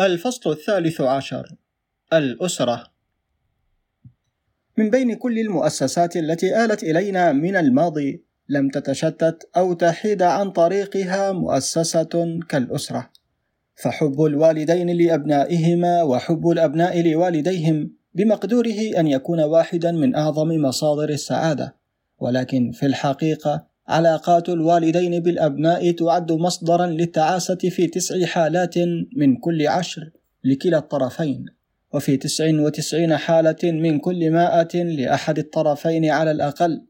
الفصل 0.00 0.50
الثالث 0.50 1.00
عشر. 1.00 1.56
الأسرة. 2.12 2.86
من 4.78 4.90
بين 4.90 5.14
كل 5.14 5.38
المؤسسات 5.38 6.16
التي 6.16 6.64
آلت 6.64 6.82
إلينا 6.82 7.32
من 7.32 7.56
الماضي 7.56 8.24
لم 8.48 8.68
تتشتت 8.68 9.48
أو 9.56 9.72
تحيد 9.72 10.22
عن 10.22 10.50
طريقها 10.50 11.32
مؤسسة 11.32 12.40
كالأسرة. 12.48 13.10
فحب 13.74 14.22
الوالدين 14.22 14.90
لأبنائهما 14.90 16.02
وحب 16.02 16.48
الأبناء 16.48 17.02
لوالديهم 17.02 17.90
بمقدوره 18.14 18.98
أن 18.98 19.06
يكون 19.06 19.40
واحدا 19.40 19.92
من 19.92 20.14
أعظم 20.14 20.48
مصادر 20.48 21.08
السعادة. 21.08 21.76
ولكن 22.18 22.70
في 22.72 22.86
الحقيقة 22.86 23.66
علاقات 23.88 24.48
الوالدين 24.48 25.20
بالأبناء 25.20 25.90
تعد 25.90 26.32
مصدرا 26.32 26.86
للتعاسة 26.86 27.54
في 27.56 27.86
تسع 27.86 28.26
حالات 28.26 28.74
من 29.16 29.36
كل 29.36 29.66
عشر 29.66 30.10
لكلا 30.44 30.78
الطرفين 30.78 31.46
وفي 31.92 32.16
تسع 32.16 32.60
وتسعين 32.60 33.16
حالة 33.16 33.56
من 33.64 33.98
كل 33.98 34.30
مائة 34.30 34.82
لأحد 34.82 35.38
الطرفين 35.38 36.10
على 36.10 36.30
الأقل. 36.30 36.82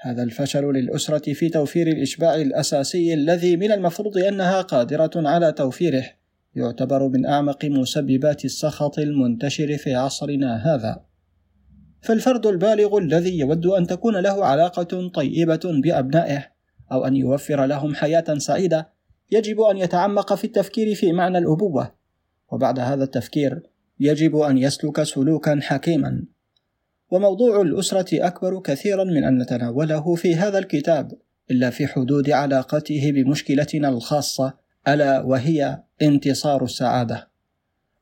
هذا 0.00 0.22
الفشل 0.22 0.64
للأسرة 0.64 1.32
في 1.32 1.48
توفير 1.48 1.88
الإشباع 1.88 2.34
الأساسي 2.34 3.14
الذي 3.14 3.56
من 3.56 3.72
المفروض 3.72 4.18
أنها 4.18 4.60
قادرة 4.60 5.10
على 5.16 5.52
توفيره 5.52 6.04
يعتبر 6.54 7.08
من 7.08 7.26
أعمق 7.26 7.64
مسببات 7.64 8.44
السخط 8.44 8.98
المنتشر 8.98 9.76
في 9.76 9.94
عصرنا 9.94 10.74
هذا. 10.74 11.09
فالفرد 12.02 12.46
البالغ 12.46 12.98
الذي 12.98 13.38
يود 13.38 13.66
أن 13.66 13.86
تكون 13.86 14.16
له 14.16 14.44
علاقة 14.44 15.08
طيبة 15.08 15.60
بأبنائه 15.64 16.46
أو 16.92 17.06
أن 17.06 17.16
يوفر 17.16 17.64
لهم 17.66 17.94
حياة 17.94 18.38
سعيدة 18.38 18.88
يجب 19.30 19.60
أن 19.60 19.76
يتعمق 19.76 20.34
في 20.34 20.44
التفكير 20.44 20.94
في 20.94 21.12
معنى 21.12 21.38
الأبوة. 21.38 21.94
وبعد 22.52 22.78
هذا 22.78 23.04
التفكير 23.04 23.62
يجب 24.00 24.36
أن 24.36 24.58
يسلك 24.58 25.02
سلوكا 25.02 25.60
حكيما. 25.62 26.24
وموضوع 27.10 27.60
الأسرة 27.60 28.26
أكبر 28.26 28.60
كثيرا 28.60 29.04
من 29.04 29.24
أن 29.24 29.38
نتناوله 29.38 30.14
في 30.14 30.34
هذا 30.34 30.58
الكتاب 30.58 31.12
إلا 31.50 31.70
في 31.70 31.86
حدود 31.86 32.30
علاقته 32.30 33.12
بمشكلتنا 33.12 33.88
الخاصة 33.88 34.54
ألا 34.88 35.20
وهي 35.20 35.82
انتصار 36.02 36.64
السعادة. 36.64 37.30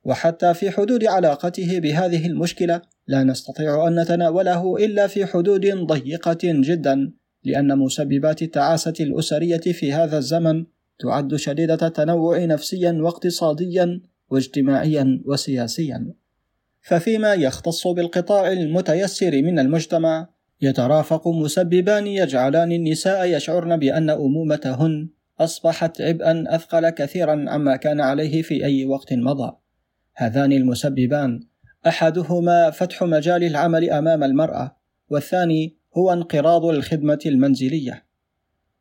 وحتى 0.04 0.54
في 0.54 0.70
حدود 0.70 1.04
علاقته 1.04 1.80
بهذه 1.80 2.26
المشكلة 2.26 2.82
لا 3.08 3.24
نستطيع 3.24 3.88
أن 3.88 4.00
نتناوله 4.00 4.76
إلا 4.76 5.06
في 5.06 5.26
حدود 5.26 5.66
ضيقة 5.66 6.38
جدا 6.42 7.12
لأن 7.44 7.78
مسببات 7.78 8.42
التعاسة 8.42 8.94
الأسرية 9.00 9.58
في 9.58 9.92
هذا 9.92 10.18
الزمن 10.18 10.64
تعد 10.98 11.36
شديدة 11.36 11.86
التنوع 11.86 12.44
نفسيا 12.44 12.92
واقتصاديا 12.92 14.00
واجتماعيا 14.30 15.22
وسياسيا. 15.26 16.14
ففيما 16.80 17.34
يختص 17.34 17.86
بالقطاع 17.86 18.52
المتيسر 18.52 19.42
من 19.42 19.58
المجتمع 19.58 20.28
يترافق 20.60 21.28
مسببان 21.28 22.06
يجعلان 22.06 22.72
النساء 22.72 23.36
يشعرن 23.36 23.76
بأن 23.76 24.10
أمومتهن 24.10 25.08
أصبحت 25.40 26.00
عبئا 26.00 26.44
أثقل 26.48 26.90
كثيرا 26.90 27.44
عما 27.50 27.76
كان 27.76 28.00
عليه 28.00 28.42
في 28.42 28.64
أي 28.64 28.86
وقت 28.86 29.12
مضى. 29.12 29.52
هذان 30.14 30.52
المسببان 30.52 31.40
أحدهما 31.86 32.70
فتح 32.70 33.02
مجال 33.02 33.44
العمل 33.44 33.90
أمام 33.90 34.24
المرأة 34.24 34.76
والثاني 35.08 35.76
هو 35.96 36.12
انقراض 36.12 36.64
الخدمة 36.64 37.18
المنزلية. 37.26 38.04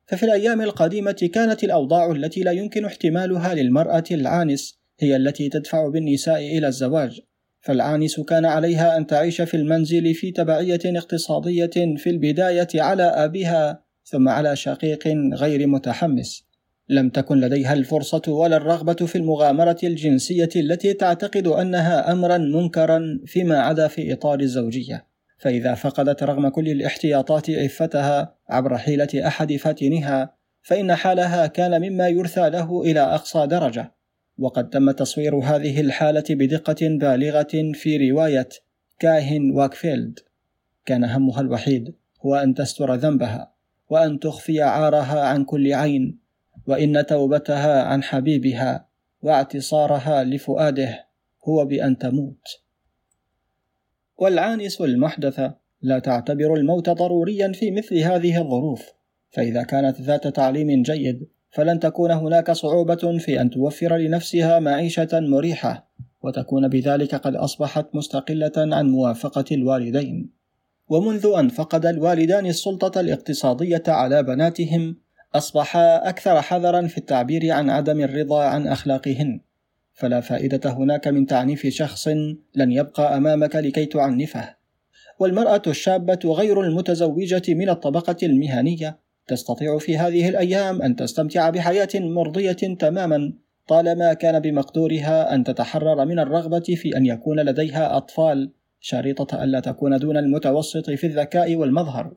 ففي 0.05 0.23
الأيام 0.23 0.61
القديمة 0.61 1.29
كانت 1.33 1.63
الأوضاع 1.63 2.11
التي 2.11 2.41
لا 2.41 2.51
يمكن 2.51 2.85
احتمالها 2.85 3.53
للمرأة 3.53 4.03
العانس 4.11 4.79
هي 4.99 5.15
التي 5.15 5.49
تدفع 5.49 5.87
بالنساء 5.87 6.57
إلى 6.57 6.67
الزواج. 6.67 7.21
فالعانس 7.61 8.19
كان 8.19 8.45
عليها 8.45 8.97
أن 8.97 9.07
تعيش 9.07 9.41
في 9.41 9.57
المنزل 9.57 10.13
في 10.13 10.31
تبعية 10.31 10.79
اقتصادية 10.85 11.95
في 11.97 12.09
البداية 12.09 12.67
على 12.75 13.03
أبيها 13.03 13.83
ثم 14.03 14.29
على 14.29 14.55
شقيق 14.55 15.07
غير 15.33 15.67
متحمس. 15.67 16.46
لم 16.89 17.09
تكن 17.09 17.39
لديها 17.39 17.73
الفرصة 17.73 18.21
ولا 18.27 18.57
الرغبة 18.57 18.93
في 18.93 19.17
المغامرة 19.17 19.77
الجنسية 19.83 20.49
التي 20.55 20.93
تعتقد 20.93 21.47
أنها 21.47 22.11
أمرا 22.11 22.37
منكرا 22.37 23.19
فيما 23.25 23.59
عدا 23.59 23.87
في 23.87 24.13
إطار 24.13 24.39
الزوجية، 24.39 25.05
فإذا 25.37 25.73
فقدت 25.73 26.23
رغم 26.23 26.49
كل 26.49 26.67
الاحتياطات 26.67 27.49
عفتها 27.49 28.35
عبر 28.49 28.77
حيلة 28.77 29.27
أحد 29.27 29.53
فاتنها، 29.53 30.33
فإن 30.61 30.95
حالها 30.95 31.47
كان 31.47 31.81
مما 31.81 32.07
يرثى 32.07 32.49
له 32.49 32.81
إلى 32.81 32.99
أقصى 32.99 33.47
درجة، 33.47 33.93
وقد 34.37 34.69
تم 34.69 34.91
تصوير 34.91 35.35
هذه 35.35 35.81
الحالة 35.81 36.23
بدقة 36.29 36.75
بالغة 36.81 37.71
في 37.73 38.09
رواية 38.09 38.49
كاهن 38.99 39.51
واكفيلد. 39.51 40.19
كان 40.85 41.03
همها 41.03 41.41
الوحيد 41.41 41.95
هو 42.25 42.35
أن 42.35 42.53
تستر 42.53 42.95
ذنبها، 42.95 43.53
وأن 43.89 44.19
تخفي 44.19 44.61
عارها 44.61 45.21
عن 45.21 45.43
كل 45.43 45.73
عين. 45.73 46.26
وإن 46.67 47.05
توبتها 47.05 47.83
عن 47.83 48.03
حبيبها 48.03 48.87
واعتصارها 49.21 50.23
لفؤاده 50.23 51.07
هو 51.47 51.65
بأن 51.65 51.97
تموت. 51.97 52.47
والعانس 54.17 54.81
المحدثة 54.81 55.55
لا 55.81 55.99
تعتبر 55.99 56.53
الموت 56.53 56.89
ضروريا 56.89 57.51
في 57.51 57.71
مثل 57.71 57.97
هذه 57.97 58.41
الظروف 58.41 58.85
فإذا 59.29 59.63
كانت 59.63 60.01
ذات 60.01 60.27
تعليم 60.27 60.81
جيد 60.81 61.27
فلن 61.49 61.79
تكون 61.79 62.11
هناك 62.11 62.51
صعوبة 62.51 63.17
في 63.17 63.41
أن 63.41 63.49
توفر 63.49 63.97
لنفسها 63.97 64.59
معيشة 64.59 65.09
مريحة 65.13 65.89
وتكون 66.23 66.67
بذلك 66.67 67.15
قد 67.15 67.35
أصبحت 67.35 67.95
مستقلة 67.95 68.51
عن 68.57 68.89
موافقة 68.89 69.45
الوالدين. 69.51 70.29
ومنذ 70.89 71.27
أن 71.39 71.49
فقد 71.49 71.85
الوالدان 71.85 72.45
السلطة 72.45 72.99
الاقتصادية 72.99 73.83
على 73.87 74.23
بناتهم 74.23 74.97
أصبح 75.35 75.77
أكثر 75.77 76.41
حذرا 76.41 76.87
في 76.87 76.97
التعبير 76.97 77.51
عن 77.51 77.69
عدم 77.69 78.01
الرضا 78.01 78.43
عن 78.43 78.67
أخلاقهن 78.67 79.39
فلا 79.93 80.21
فائدة 80.21 80.71
هناك 80.71 81.07
من 81.07 81.25
تعنيف 81.25 81.67
شخص 81.67 82.07
لن 82.55 82.71
يبقى 82.71 83.17
أمامك 83.17 83.55
لكي 83.55 83.85
تعنفه. 83.85 84.55
والمرأة 85.19 85.61
الشابة 85.67 86.19
غير 86.25 86.61
المتزوجة 86.61 87.53
من 87.53 87.69
الطبقة 87.69 88.15
المهنية 88.23 88.99
تستطيع 89.27 89.77
في 89.77 89.97
هذه 89.97 90.29
الأيام 90.29 90.81
أن 90.81 90.95
تستمتع 90.95 91.49
بحياة 91.49 91.89
مرضية 91.95 92.51
تماما 92.51 93.33
طالما 93.67 94.13
كان 94.13 94.39
بمقدورها 94.39 95.35
أن 95.35 95.43
تتحرر 95.43 96.05
من 96.05 96.19
الرغبة 96.19 96.59
في 96.59 96.97
أن 96.97 97.05
يكون 97.05 97.39
لديها 97.39 97.97
أطفال 97.97 98.51
شريطة 98.79 99.43
ألا 99.43 99.59
تكون 99.59 99.97
دون 99.97 100.17
المتوسط 100.17 100.89
في 100.89 101.07
الذكاء 101.07 101.55
والمظهر. 101.55 102.13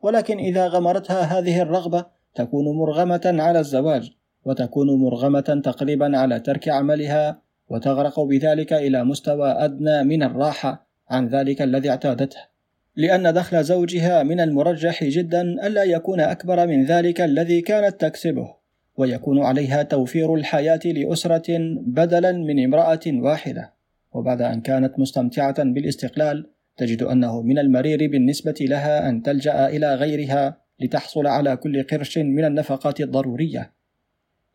ولكن 0.00 0.38
إذا 0.38 0.66
غمرتها 0.66 1.22
هذه 1.22 1.62
الرغبة 1.62 2.21
تكون 2.34 2.76
مرغمة 2.76 3.20
على 3.24 3.60
الزواج 3.60 4.10
وتكون 4.44 4.90
مرغمة 4.90 5.60
تقريبا 5.64 6.18
على 6.18 6.40
ترك 6.40 6.68
عملها 6.68 7.42
وتغرق 7.68 8.20
بذلك 8.20 8.72
إلى 8.72 9.04
مستوى 9.04 9.50
أدنى 9.50 10.02
من 10.02 10.22
الراحة 10.22 10.86
عن 11.10 11.28
ذلك 11.28 11.62
الذي 11.62 11.90
اعتادته. 11.90 12.38
لأن 12.96 13.34
دخل 13.34 13.64
زوجها 13.64 14.22
من 14.22 14.40
المرجح 14.40 15.04
جدا 15.04 15.42
ألا 15.66 15.82
يكون 15.82 16.20
أكبر 16.20 16.66
من 16.66 16.84
ذلك 16.84 17.20
الذي 17.20 17.60
كانت 17.60 18.00
تكسبه 18.00 18.54
ويكون 18.96 19.42
عليها 19.42 19.82
توفير 19.82 20.34
الحياة 20.34 20.80
لأسرة 20.84 21.58
بدلا 21.86 22.32
من 22.32 22.64
امرأة 22.64 23.00
واحدة. 23.06 23.72
وبعد 24.12 24.42
أن 24.42 24.60
كانت 24.60 24.98
مستمتعة 24.98 25.64
بالاستقلال 25.64 26.46
تجد 26.76 27.02
أنه 27.02 27.42
من 27.42 27.58
المرير 27.58 28.10
بالنسبة 28.10 28.54
لها 28.60 29.08
أن 29.08 29.22
تلجأ 29.22 29.68
إلى 29.68 29.94
غيرها 29.94 30.61
لتحصل 30.80 31.26
على 31.26 31.56
كل 31.56 31.82
قرش 31.82 32.18
من 32.18 32.44
النفقات 32.44 33.00
الضرورية. 33.00 33.72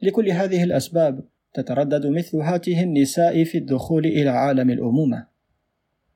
لكل 0.01 0.29
هذه 0.29 0.63
الأسباب 0.63 1.23
تتردد 1.53 2.05
مثل 2.05 2.37
هاته 2.37 2.83
النساء 2.83 3.43
في 3.43 3.57
الدخول 3.57 4.05
إلى 4.05 4.29
عالم 4.29 4.69
الأمومة. 4.69 5.27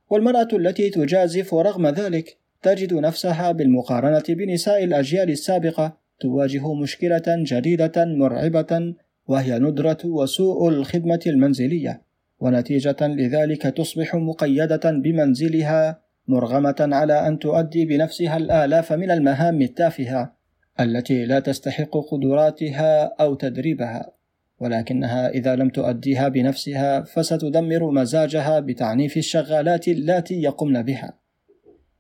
والمرأة 0.10 0.48
التي 0.54 0.90
تجازف 0.90 1.54
رغم 1.54 1.88
ذلك 1.88 2.38
تجد 2.62 2.94
نفسها 2.94 3.52
بالمقارنة 3.52 4.24
بنساء 4.30 4.84
الأجيال 4.84 5.30
السابقة 5.30 5.98
تواجه 6.20 6.74
مشكلة 6.74 7.24
جديدة 7.28 8.06
مرعبة 8.06 8.94
وهي 9.28 9.60
ندرة 9.60 9.98
وسوء 10.06 10.70
الخدمة 10.70 11.20
المنزلية، 11.28 12.02
ونتيجة 12.40 12.98
لذلك 13.02 13.62
تصبح 13.62 14.16
مقيدة 14.16 14.92
بمنزلها 14.92 16.02
مرغمة 16.32 16.76
على 16.80 17.28
أن 17.28 17.40
تؤدي 17.40 17.86
بنفسها 17.86 18.38
الآلاف 18.38 18.94
من 18.94 19.12
المهام 19.12 19.62
التافهة 19.62 20.34
التي 20.80 21.26
لا 21.26 21.40
تستحق 21.40 21.98
قدراتها 22.12 23.16
أو 23.20 23.36
تدريبها، 23.36 24.12
ولكنها 24.60 25.30
إذا 25.30 25.56
لم 25.56 25.70
تؤديها 25.70 26.28
بنفسها 26.28 27.02
فستدمر 27.02 27.92
مزاجها 27.92 28.60
بتعنيف 28.60 29.18
الشغالات 29.18 29.88
اللاتي 29.88 30.42
يقمن 30.42 30.82
بها. 30.82 31.18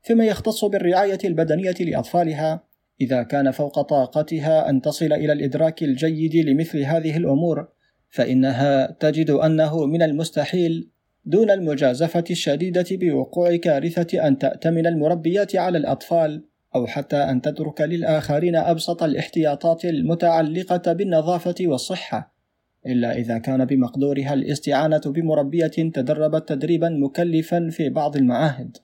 فيما 0.03 0.25
يختص 0.25 0.65
بالرعاية 0.65 1.19
البدنية 1.25 1.75
لأطفالها، 1.79 2.63
إذا 3.01 3.23
كان 3.23 3.51
فوق 3.51 3.81
طاقتها 3.81 4.69
أن 4.69 4.81
تصل 4.81 5.13
إلى 5.13 5.33
الإدراك 5.33 5.83
الجيد 5.83 6.35
لمثل 6.35 6.79
هذه 6.79 7.17
الأمور، 7.17 7.67
فإنها 8.09 8.91
تجد 8.91 9.29
أنه 9.29 9.85
من 9.85 10.01
المستحيل 10.01 10.90
دون 11.25 11.51
المجازفة 11.51 12.23
الشديدة 12.31 12.85
بوقوع 12.91 13.55
كارثة 13.55 14.27
أن 14.27 14.37
تأتمن 14.37 14.87
المربيات 14.87 15.55
على 15.55 15.77
الأطفال 15.77 16.43
أو 16.75 16.87
حتى 16.87 17.15
أن 17.15 17.41
تترك 17.41 17.81
للآخرين 17.81 18.55
أبسط 18.55 19.03
الاحتياطات 19.03 19.85
المتعلقة 19.85 20.93
بالنظافة 20.93 21.55
والصحة، 21.61 22.33
إلا 22.85 23.17
إذا 23.17 23.37
كان 23.37 23.65
بمقدورها 23.65 24.33
الاستعانة 24.33 25.01
بمربية 25.05 25.67
تدربت 25.67 26.49
تدريبا 26.49 26.89
مكلفا 26.89 27.69
في 27.69 27.89
بعض 27.89 28.17
المعاهد. 28.17 28.77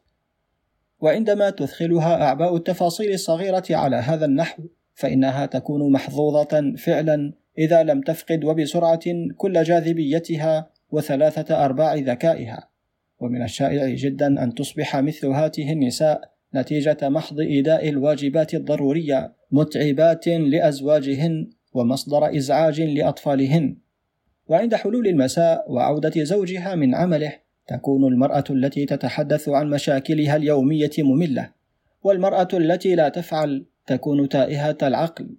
وعندما 1.00 1.50
تثخلها 1.50 2.24
أعباء 2.24 2.56
التفاصيل 2.56 3.13
الصغيرة 3.13 3.63
على 3.69 3.95
هذا 3.95 4.25
النحو، 4.25 4.63
فإنها 4.94 5.45
تكون 5.45 5.92
محظوظة 5.92 6.74
فعلا 6.78 7.34
إذا 7.57 7.84
لم 7.84 8.01
تفقد 8.01 8.44
وبسرعة 8.44 9.00
كل 9.38 9.63
جاذبيتها 9.63 10.69
وثلاثة 10.92 11.66
أرباع 11.66 11.95
ذكائها. 11.95 12.69
ومن 13.19 13.44
الشائع 13.44 13.95
جدا 13.95 14.44
أن 14.44 14.54
تصبح 14.54 14.95
مثل 14.95 15.28
هاته 15.28 15.72
النساء 15.72 16.31
نتيجة 16.56 16.98
محض 17.01 17.39
إيداء 17.39 17.89
الواجبات 17.89 18.54
الضرورية 18.54 19.34
متعبات 19.51 20.28
لأزواجهن 20.28 21.50
ومصدر 21.74 22.38
إزعاج 22.38 22.81
لأطفالهن. 22.81 23.78
وعند 24.48 24.75
حلول 24.75 25.07
المساء 25.07 25.72
وعودة 25.72 26.24
زوجها 26.24 26.75
من 26.75 26.95
عمله 26.95 27.34
تكون 27.68 28.13
المرأة 28.13 28.44
التي 28.50 28.86
تتحدث 28.86 29.50
عن 29.50 29.69
مشاكلها 29.69 30.36
اليومية 30.36 30.92
مملة، 30.98 31.50
والمرأة 32.04 32.48
التي 32.54 32.95
لا 32.95 33.10
تفعل 33.10 33.66
تكون 33.88 34.30
تائهة 34.30 34.78
العقل، 34.84 35.38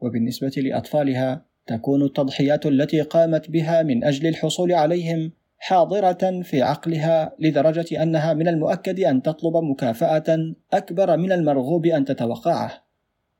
وبالنسبة 0.00 0.52
لأطفالها 0.56 1.47
تكون 1.68 2.02
التضحيات 2.02 2.66
التي 2.66 3.00
قامت 3.00 3.50
بها 3.50 3.82
من 3.82 4.04
أجل 4.04 4.26
الحصول 4.26 4.72
عليهم 4.72 5.32
حاضرة 5.58 6.42
في 6.42 6.62
عقلها 6.62 7.32
لدرجة 7.38 8.02
أنها 8.02 8.34
من 8.34 8.48
المؤكد 8.48 9.00
أن 9.00 9.22
تطلب 9.22 9.56
مكافأة 9.56 10.54
أكبر 10.72 11.16
من 11.16 11.32
المرغوب 11.32 11.86
أن 11.86 12.04
تتوقعه، 12.04 12.84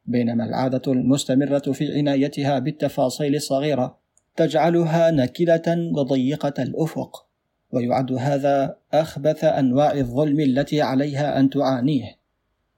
بينما 0.07 0.45
العادة 0.45 0.93
المستمرة 0.93 1.59
في 1.59 1.99
عنايتها 1.99 2.59
بالتفاصيل 2.59 3.35
الصغيرة 3.35 3.99
تجعلها 4.37 5.11
نكدة 5.11 5.91
وضيقة 5.95 6.63
الأفق، 6.63 7.27
ويعد 7.73 8.13
هذا 8.13 8.77
أخبث 8.93 9.45
أنواع 9.45 9.93
الظلم 9.93 10.41
التي 10.41 10.83
عليها 10.83 11.41
أن 11.41 11.51
تعانيه، 11.51 12.19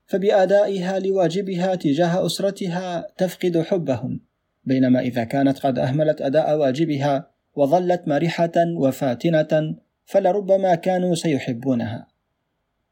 فبأدائها 0.06 0.98
لواجبها 0.98 1.74
تجاه 1.74 2.26
أسرتها 2.26 3.06
تفقد 3.16 3.58
حبهم، 3.58 4.29
بينما 4.70 5.00
إذا 5.00 5.24
كانت 5.24 5.58
قد 5.58 5.78
أهملت 5.78 6.22
أداء 6.22 6.58
واجبها 6.58 7.30
وظلت 7.54 8.08
مرحة 8.08 8.56
وفاتنة 8.56 9.74
فلربما 10.04 10.74
كانوا 10.74 11.14
سيحبونها. 11.14 12.06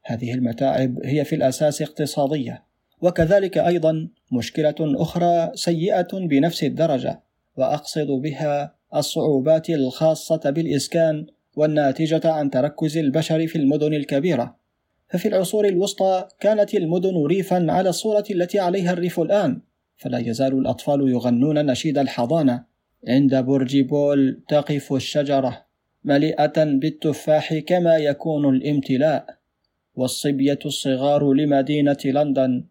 هذه 0.03 0.33
المتاعب 0.33 0.99
هي 1.03 1.25
في 1.25 1.35
الأساس 1.35 1.81
اقتصادية، 1.81 2.63
وكذلك 3.01 3.57
أيضا 3.57 4.09
مشكلة 4.31 4.75
أخرى 4.79 5.51
سيئة 5.55 6.07
بنفس 6.13 6.63
الدرجة، 6.63 7.23
وأقصد 7.57 8.07
بها 8.07 8.75
الصعوبات 8.95 9.69
الخاصة 9.69 10.49
بالإسكان 10.49 11.25
والناتجة 11.55 12.31
عن 12.31 12.49
تركز 12.49 12.97
البشر 12.97 13.47
في 13.47 13.55
المدن 13.55 13.93
الكبيرة. 13.93 14.55
ففي 15.09 15.27
العصور 15.27 15.67
الوسطى 15.67 16.27
كانت 16.39 16.75
المدن 16.75 17.25
ريفا 17.25 17.71
على 17.71 17.89
الصورة 17.89 18.25
التي 18.31 18.59
عليها 18.59 18.93
الريف 18.93 19.19
الآن، 19.19 19.61
فلا 19.99 20.19
يزال 20.19 20.53
الأطفال 20.53 21.09
يغنون 21.09 21.65
نشيد 21.65 21.97
الحضانة. 21.97 22.65
عند 23.07 23.35
برج 23.35 23.79
بول 23.79 24.43
تقف 24.47 24.93
الشجرة 24.93 25.65
مليئة 26.03 26.63
بالتفاح 26.63 27.57
كما 27.57 27.97
يكون 27.97 28.55
الامتلاء. 28.55 29.39
والصبية 29.95 30.59
الصغار 30.65 31.33
لمدينة 31.33 31.97
لندن 32.05 32.65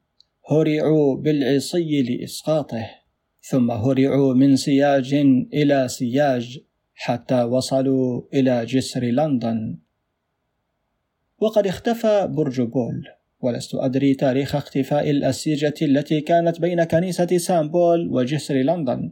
هرعوا 0.50 1.16
بالعصي 1.16 2.02
لإسقاطه. 2.02 2.90
ثم 3.42 3.70
هرعوا 3.70 4.34
من 4.34 4.56
سياج 4.56 5.14
إلى 5.54 5.88
سياج 5.88 6.60
حتى 6.94 7.42
وصلوا 7.42 8.22
إلى 8.34 8.64
جسر 8.64 9.04
لندن. 9.04 9.78
وقد 11.38 11.66
اختفى 11.66 12.28
برج 12.31 12.60
بول 12.60 13.18
ولست 13.40 13.75
أدري 13.75 14.14
تاريخ 14.14 14.56
اختفاء 14.56 15.11
الأسيجة 15.11 15.75
التي 15.82 16.20
كانت 16.20 16.61
بين 16.61 16.85
كنيسة 16.85 17.38
سان 17.38 17.69
بول 17.69 18.08
وجسر 18.12 18.55
لندن 18.55 19.11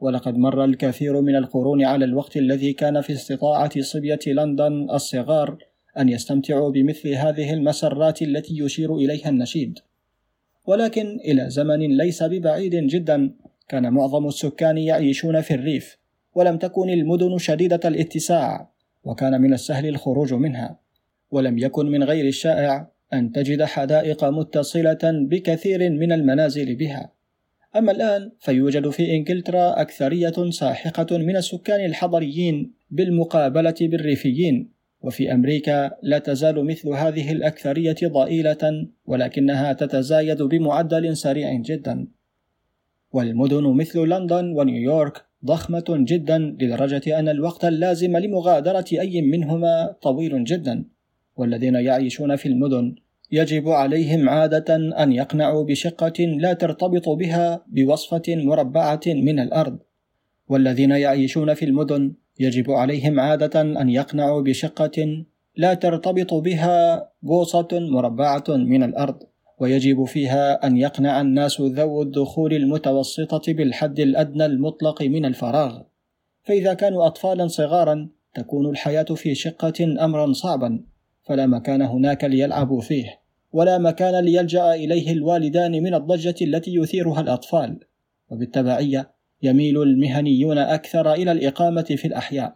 ولقد 0.00 0.36
مر 0.36 0.64
الكثير 0.64 1.20
من 1.20 1.36
القرون 1.36 1.84
على 1.84 2.04
الوقت 2.04 2.36
الذي 2.36 2.72
كان 2.72 3.00
في 3.00 3.12
استطاعة 3.12 3.80
صبية 3.80 4.18
لندن 4.26 4.90
الصغار 4.90 5.58
أن 5.98 6.08
يستمتعوا 6.08 6.70
بمثل 6.70 7.08
هذه 7.08 7.52
المسرات 7.52 8.22
التي 8.22 8.58
يشير 8.58 8.96
إليها 8.96 9.28
النشيد. 9.28 9.78
ولكن 10.66 11.20
إلى 11.24 11.50
زمن 11.50 11.96
ليس 11.96 12.22
ببعيد 12.22 12.74
جدا 12.74 13.30
كان 13.68 13.92
معظم 13.92 14.26
السكان 14.26 14.78
يعيشون 14.78 15.40
في 15.40 15.54
الريف، 15.54 15.98
ولم 16.34 16.56
تكن 16.56 16.90
المدن 16.90 17.38
شديدة 17.38 17.80
الاتساع، 17.84 18.70
وكان 19.04 19.40
من 19.40 19.52
السهل 19.52 19.86
الخروج 19.86 20.34
منها، 20.34 20.78
ولم 21.30 21.58
يكن 21.58 21.86
من 21.86 22.02
غير 22.02 22.26
الشائع 22.26 22.95
أن 23.12 23.32
تجد 23.32 23.62
حدائق 23.62 24.24
متصلة 24.24 24.98
بكثير 25.02 25.90
من 25.90 26.12
المنازل 26.12 26.74
بها. 26.74 27.12
أما 27.76 27.92
الآن 27.92 28.32
فيوجد 28.38 28.90
في 28.90 29.14
إنجلترا 29.16 29.80
أكثرية 29.80 30.50
ساحقة 30.50 31.18
من 31.18 31.36
السكان 31.36 31.84
الحضريين 31.84 32.72
بالمقابلة 32.90 33.74
بالريفيين، 33.80 34.70
وفي 35.00 35.32
أمريكا 35.32 35.90
لا 36.02 36.18
تزال 36.18 36.64
مثل 36.64 36.88
هذه 36.88 37.32
الأكثرية 37.32 37.96
ضئيلة 38.04 38.86
ولكنها 39.06 39.72
تتزايد 39.72 40.42
بمعدل 40.42 41.16
سريع 41.16 41.54
جدا. 41.54 42.06
والمدن 43.12 43.64
مثل 43.64 43.98
لندن 43.98 44.52
ونيويورك 44.52 45.24
ضخمة 45.44 45.84
جدا 45.88 46.38
لدرجة 46.38 47.18
أن 47.18 47.28
الوقت 47.28 47.64
اللازم 47.64 48.16
لمغادرة 48.16 48.84
أي 48.92 49.22
منهما 49.22 49.96
طويل 50.02 50.44
جدا، 50.44 50.84
والذين 51.36 51.74
يعيشون 51.74 52.36
في 52.36 52.46
المدن 52.48 52.94
يجب 53.32 53.68
عليهم 53.68 54.28
عادة 54.28 54.76
أن 54.76 55.12
يقنعوا 55.12 55.64
بشقة 55.64 56.24
لا 56.24 56.52
ترتبط 56.52 57.08
بها 57.08 57.64
بوصفة 57.66 58.22
مربعة 58.28 59.00
من 59.06 59.38
الأرض، 59.40 59.78
والذين 60.48 60.90
يعيشون 60.90 61.54
في 61.54 61.64
المدن 61.64 62.14
يجب 62.40 62.70
عليهم 62.70 63.20
عادة 63.20 63.60
أن 63.60 63.88
يقنعوا 63.90 64.42
بشقة 64.42 65.24
لا 65.56 65.74
ترتبط 65.74 66.34
بها 66.34 67.10
بوصة 67.22 67.68
مربعة 67.72 68.44
من 68.48 68.82
الأرض، 68.82 69.22
ويجب 69.58 70.04
فيها 70.04 70.66
أن 70.66 70.76
يقنع 70.76 71.20
الناس 71.20 71.60
ذو 71.60 72.02
الدخول 72.02 72.54
المتوسطة 72.54 73.52
بالحد 73.52 74.00
الأدنى 74.00 74.46
المطلق 74.46 75.02
من 75.02 75.24
الفراغ، 75.24 75.80
فإذا 76.44 76.74
كانوا 76.74 77.06
أطفالا 77.06 77.46
صغارا 77.46 78.08
تكون 78.34 78.70
الحياة 78.70 79.02
في 79.02 79.34
شقة 79.34 80.04
أمرا 80.04 80.32
صعبا، 80.32 80.84
فلا 81.26 81.46
مكان 81.46 81.82
هناك 81.82 82.24
ليلعبوا 82.24 82.80
فيه 82.80 83.20
ولا 83.52 83.78
مكان 83.78 84.24
ليلجأ 84.24 84.74
إليه 84.74 85.12
الوالدان 85.12 85.72
من 85.72 85.94
الضجة 85.94 86.34
التي 86.42 86.74
يثيرها 86.74 87.20
الأطفال. 87.20 87.78
وبالتبعية 88.30 89.10
يميل 89.42 89.82
المهنيون 89.82 90.58
أكثر 90.58 91.12
إلى 91.12 91.32
الإقامة 91.32 91.82
في 91.82 92.04
الأحياء 92.04 92.54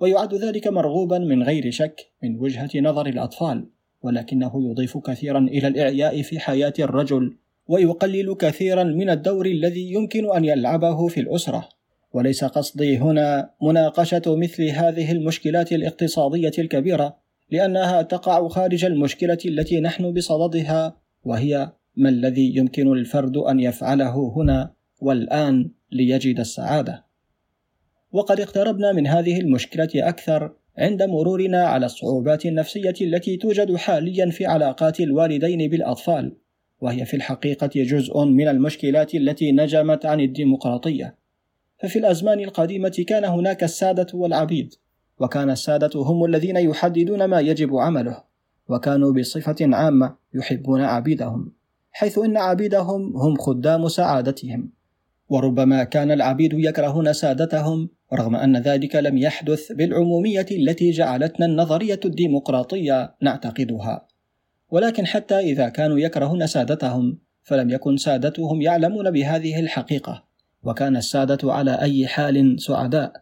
ويعد 0.00 0.34
ذلك 0.34 0.68
مرغوبا 0.68 1.18
من 1.18 1.42
غير 1.42 1.70
شك 1.70 2.10
من 2.22 2.38
وجهة 2.38 2.70
نظر 2.74 3.06
الأطفال 3.06 3.68
ولكنه 4.02 4.70
يضيف 4.70 4.98
كثيرا 4.98 5.38
إلى 5.38 5.68
الإعياء 5.68 6.22
في 6.22 6.38
حياة 6.38 6.72
الرجل 6.78 7.36
ويقلل 7.68 8.34
كثيرا 8.34 8.84
من 8.84 9.10
الدور 9.10 9.46
الذي 9.46 9.92
يمكن 9.92 10.36
أن 10.36 10.44
يلعبه 10.44 11.08
في 11.08 11.20
الأسرة. 11.20 11.68
وليس 12.12 12.44
قصدي 12.44 12.98
هنا 12.98 13.50
مناقشة 13.62 14.22
مثل 14.26 14.64
هذه 14.64 15.12
المشكلات 15.12 15.72
الاقتصادية 15.72 16.52
الكبيرة 16.58 17.21
لأنها 17.52 18.02
تقع 18.02 18.48
خارج 18.48 18.84
المشكلة 18.84 19.38
التي 19.46 19.80
نحن 19.80 20.12
بصددها 20.12 20.96
وهي 21.24 21.72
ما 21.96 22.08
الذي 22.08 22.56
يمكن 22.56 22.92
الفرد 22.92 23.36
أن 23.36 23.60
يفعله 23.60 24.32
هنا 24.36 24.72
والآن 25.00 25.70
ليجد 25.90 26.40
السعادة. 26.40 27.04
وقد 28.12 28.40
اقتربنا 28.40 28.92
من 28.92 29.06
هذه 29.06 29.40
المشكلة 29.40 29.90
أكثر 29.94 30.52
عند 30.78 31.02
مرورنا 31.02 31.64
على 31.64 31.86
الصعوبات 31.86 32.46
النفسية 32.46 32.94
التي 33.00 33.36
توجد 33.36 33.76
حاليا 33.76 34.30
في 34.30 34.46
علاقات 34.46 35.00
الوالدين 35.00 35.70
بالأطفال، 35.70 36.36
وهي 36.80 37.04
في 37.04 37.16
الحقيقة 37.16 37.70
جزء 37.74 38.24
من 38.24 38.48
المشكلات 38.48 39.14
التي 39.14 39.52
نجمت 39.52 40.06
عن 40.06 40.20
الديمقراطية. 40.20 41.16
ففي 41.78 41.98
الأزمان 41.98 42.40
القديمة 42.40 43.04
كان 43.08 43.24
هناك 43.24 43.64
السادة 43.64 44.06
والعبيد، 44.14 44.74
وكان 45.22 45.50
السادة 45.50 46.00
هم 46.00 46.24
الذين 46.24 46.56
يحددون 46.56 47.24
ما 47.24 47.40
يجب 47.40 47.76
عمله 47.76 48.22
وكانوا 48.68 49.12
بصفة 49.12 49.56
عامة 49.60 50.16
يحبون 50.34 50.80
عبيدهم 50.80 51.52
حيث 51.92 52.18
إن 52.18 52.36
عبيدهم 52.36 53.16
هم 53.16 53.36
خدام 53.36 53.88
سعادتهم. 53.88 54.70
وربما 55.28 55.84
كان 55.84 56.10
العبيد 56.10 56.52
يكرهون 56.52 57.12
سادتهم 57.12 57.88
رغم 58.12 58.36
أن 58.36 58.56
ذلك 58.56 58.96
لم 58.96 59.18
يحدث 59.18 59.72
بالعمومية 59.72 60.46
التي 60.50 60.90
جعلتنا 60.90 61.46
النظرية 61.46 62.00
الديمقراطية 62.04 63.14
نعتقدها. 63.22 64.06
ولكن 64.70 65.06
حتى 65.06 65.38
إذا 65.38 65.68
كانوا 65.68 65.98
يكرهون 65.98 66.46
سادتهم 66.46 67.18
فلم 67.42 67.70
يكن 67.70 67.96
سادتهم 67.96 68.62
يعلمون 68.62 69.10
بهذه 69.10 69.60
الحقيقة 69.60 70.24
وكان 70.62 70.96
السادة 70.96 71.52
على 71.52 71.80
أي 71.80 72.06
حال 72.06 72.60
سعداء. 72.60 73.12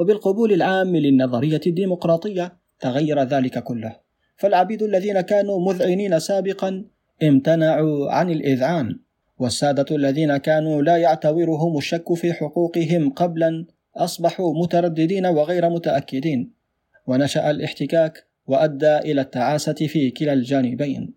وبالقبول 0.00 0.52
العام 0.52 0.96
للنظرية 0.96 1.60
الديمقراطية 1.66 2.56
تغير 2.80 3.22
ذلك 3.22 3.58
كله. 3.58 3.96
فالعبيد 4.36 4.82
الذين 4.82 5.20
كانوا 5.20 5.72
مذعنين 5.72 6.18
سابقا 6.18 6.84
امتنعوا 7.22 8.10
عن 8.10 8.30
الإذعان 8.30 8.98
والسادة 9.38 9.96
الذين 9.96 10.36
كانوا 10.36 10.82
لا 10.82 10.96
يعتورهم 10.96 11.76
الشك 11.76 12.14
في 12.14 12.32
حقوقهم 12.32 13.10
قبلا 13.10 13.66
أصبحوا 13.96 14.62
مترددين 14.62 15.26
وغير 15.26 15.68
متأكدين. 15.70 16.52
ونشأ 17.06 17.50
الاحتكاك 17.50 18.26
وأدى 18.46 18.96
إلى 18.98 19.20
التعاسة 19.20 19.72
في 19.72 20.10
كلا 20.10 20.32
الجانبين. 20.32 21.14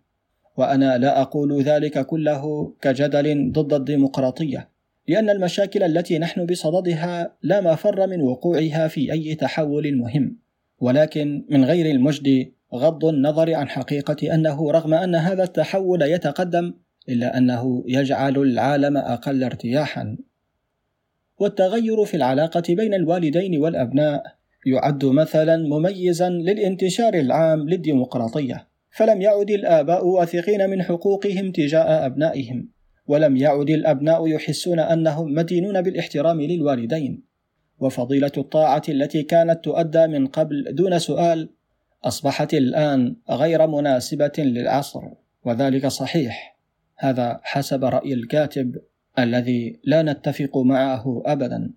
وأنا 0.58 0.98
لا 0.98 1.22
أقول 1.22 1.62
ذلك 1.62 2.06
كله 2.06 2.74
كجدل 2.82 3.52
ضد 3.52 3.74
الديمقراطية. 3.74 4.73
لأن 5.08 5.30
المشاكل 5.30 5.84
التي 5.84 6.20
نحن 6.20 6.46
بصددها 6.46 7.36
لا 7.42 7.62
مفر 7.62 8.08
من 8.08 8.22
وقوعها 8.22 8.88
في 8.88 9.12
أي 9.12 9.36
تحول 9.36 9.98
مهم 9.98 10.38
ولكن 10.80 11.46
من 11.50 11.66
غير 11.66 11.96
المجد 11.96 12.52
غض 12.74 13.06
النظر 13.06 13.54
عن 13.54 13.70
حقيقة 13.70 14.36
أنه 14.36 14.72
رغم 14.72 14.94
أن 14.94 15.16
هذا 15.16 15.44
التحول 15.44 16.02
يتقدم 16.02 16.74
إلا 17.10 17.38
أنه 17.38 17.84
يجعل 17.88 18.38
العالم 18.38 18.98
أقل 18.98 19.44
ارتياحا. 19.44 20.18
والتغير 21.40 22.06
في 22.06 22.18
العلاقة 22.18 22.64
بين 22.70 22.94
الوالدين 22.94 23.62
والأبناء 23.62 24.24
يعد 24.66 25.06
مثلا 25.06 25.58
مميزا 25.58 26.30
للانتشار 26.30 27.14
العام 27.14 27.70
للديمقراطية 27.70 28.68
فلم 28.92 29.22
يعد 29.22 29.52
الآباء 29.52 30.08
واثقين 30.08 30.70
من 30.70 30.84
حقوقهم 30.84 31.52
تجاه 31.52 32.06
أبنائهم. 32.06 32.70
ولم 33.08 33.38
يعد 33.38 33.70
الأبناء 33.70 34.28
يحسون 34.28 34.80
أنهم 34.80 35.34
مدينون 35.34 35.82
بالاحترام 35.82 36.42
للوالدين. 36.42 37.24
وفضيلة 37.80 38.32
الطاعة 38.38 38.84
التي 38.90 39.24
كانت 39.24 39.64
تؤدى 39.64 40.08
من 40.08 40.28
قبل 40.28 40.76
دون 40.76 41.00
سؤال 41.00 41.50
أصبحت 42.04 42.54
الآن 42.54 43.16
غير 43.30 43.68
مناسبة 43.68 44.32
للعصر 44.38 45.02
وذلك 45.46 45.88
صحيح. 45.88 46.58
هذا 46.98 47.40
حسب 47.44 47.86
رأي 47.86 48.14
الكاتب 48.14 48.76
الذي 49.20 49.80
لا 49.84 50.02
نتفق 50.02 50.58
معه 50.58 51.24
ابدا. 51.26 51.72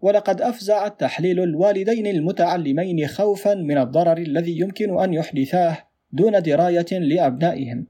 ولقد 0.00 0.40
أفزع 0.40 0.86
التحليل 0.86 1.42
الوالدين 1.42 2.06
المتعلمين 2.06 3.06
خوفا 3.06 3.54
من 3.54 3.78
الضرر 3.78 4.18
الذي 4.18 4.58
يمكن 4.58 5.00
أن 5.00 5.14
يحدثاه 5.14 5.78
دون 6.12 6.42
دراية 6.42 6.98
لأبنائهم. 6.98 7.86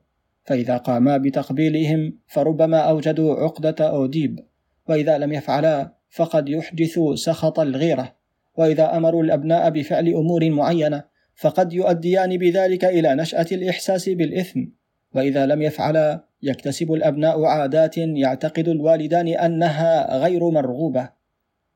فإذا 0.50 0.76
قاما 0.76 1.16
بتقبيلهم 1.16 2.18
فربما 2.26 2.78
أوجدوا 2.78 3.34
عقدة 3.34 3.88
أوديب 3.88 4.40
وإذا 4.88 5.18
لم 5.18 5.32
يفعلا 5.32 5.94
فقد 6.10 6.48
يحدثوا 6.48 7.14
سخط 7.14 7.60
الغيرة 7.60 8.14
وإذا 8.56 8.96
أمروا 8.96 9.22
الأبناء 9.22 9.70
بفعل 9.70 10.08
أمور 10.08 10.50
معينة 10.50 11.04
فقد 11.34 11.72
يؤديان 11.72 12.36
بذلك 12.36 12.84
إلى 12.84 13.14
نشأة 13.14 13.46
الإحساس 13.52 14.08
بالإثم 14.08 14.60
وإذا 15.14 15.46
لم 15.46 15.62
يفعلا 15.62 16.24
يكتسب 16.42 16.92
الأبناء 16.92 17.44
عادات 17.44 17.98
يعتقد 17.98 18.68
الوالدان 18.68 19.28
أنها 19.28 20.18
غير 20.18 20.50
مرغوبة. 20.50 21.10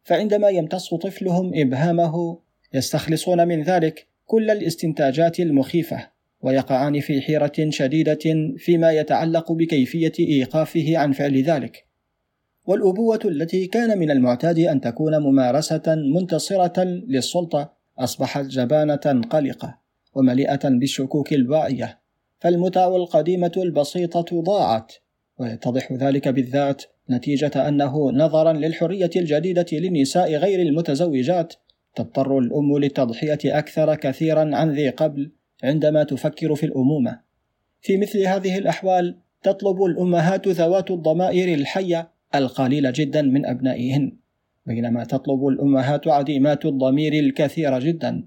فعندما 0.03 0.49
يمتص 0.49 0.95
طفلهم 0.95 1.53
إبهامه 1.55 2.39
يستخلصون 2.73 3.49
من 3.49 3.63
ذلك 3.63 4.07
كل 4.27 4.51
الاستنتاجات 4.51 5.41
المخيفة. 5.41 6.14
ويقعان 6.45 7.01
في 7.01 7.21
حيرة 7.21 7.53
شديدة 7.69 8.53
فيما 8.57 8.93
يتعلق 8.93 9.53
بكيفية 9.53 10.13
إيقافه 10.21 10.99
عن 10.99 11.13
فعل 11.13 11.43
ذلك. 11.43 11.85
والأبوة 12.67 13.21
التي 13.25 13.67
كان 13.67 13.99
من 13.99 14.11
المعتاد 14.11 14.59
أن 14.59 14.81
تكون 14.81 15.19
ممارسة 15.19 15.83
منتصرة 16.15 16.85
للسلطة 16.85 17.73
أصبحت 17.99 18.45
جبانة 18.45 19.23
قلقة 19.31 19.79
ومليئة 20.15 20.69
بالشكوك 20.69 21.33
الواعيه 21.33 22.01
فالمتع 22.41 22.97
القديمة 22.97 23.53
البسيطة 23.57 24.43
ضاعت 24.43 24.93
ويتضح 25.39 25.93
ذلك 25.93 26.29
بالذات 26.29 26.83
نتيجة 27.11 27.69
أنه 27.69 28.11
نظرا 28.11 28.53
للحرية 28.53 29.11
الجديدة 29.17 29.67
للنساء 29.73 30.35
غير 30.35 30.61
المتزوجات 30.61 31.55
تضطر 31.95 32.39
الأم 32.39 32.79
للتضحية 32.79 33.39
أكثر 33.45 33.95
كثيرا 33.95 34.57
عن 34.57 34.71
ذي 34.71 34.89
قبل 34.89 35.33
عندما 35.65 36.05
تفكر 36.05 36.55
في 36.55 36.67
الأمومة. 36.67 37.21
في 37.81 37.97
مثل 37.97 38.27
هذه 38.27 38.59
الأحوال 38.59 39.17
تطلب 39.43 39.83
الأمهات 39.83 40.49
ذوات 40.49 40.91
الضمائر 40.91 41.55
الحية 41.55 42.09
القليل 42.35 42.93
جدا 42.93 43.23
من 43.23 43.47
أبنائهن. 43.47 44.17
بينما 44.67 45.05
تطلب 45.05 45.47
الأمهات 45.47 46.09
عديمات 46.09 46.65
الضمير 46.65 47.13
الكثير 47.13 47.79
جدا. 47.79 48.25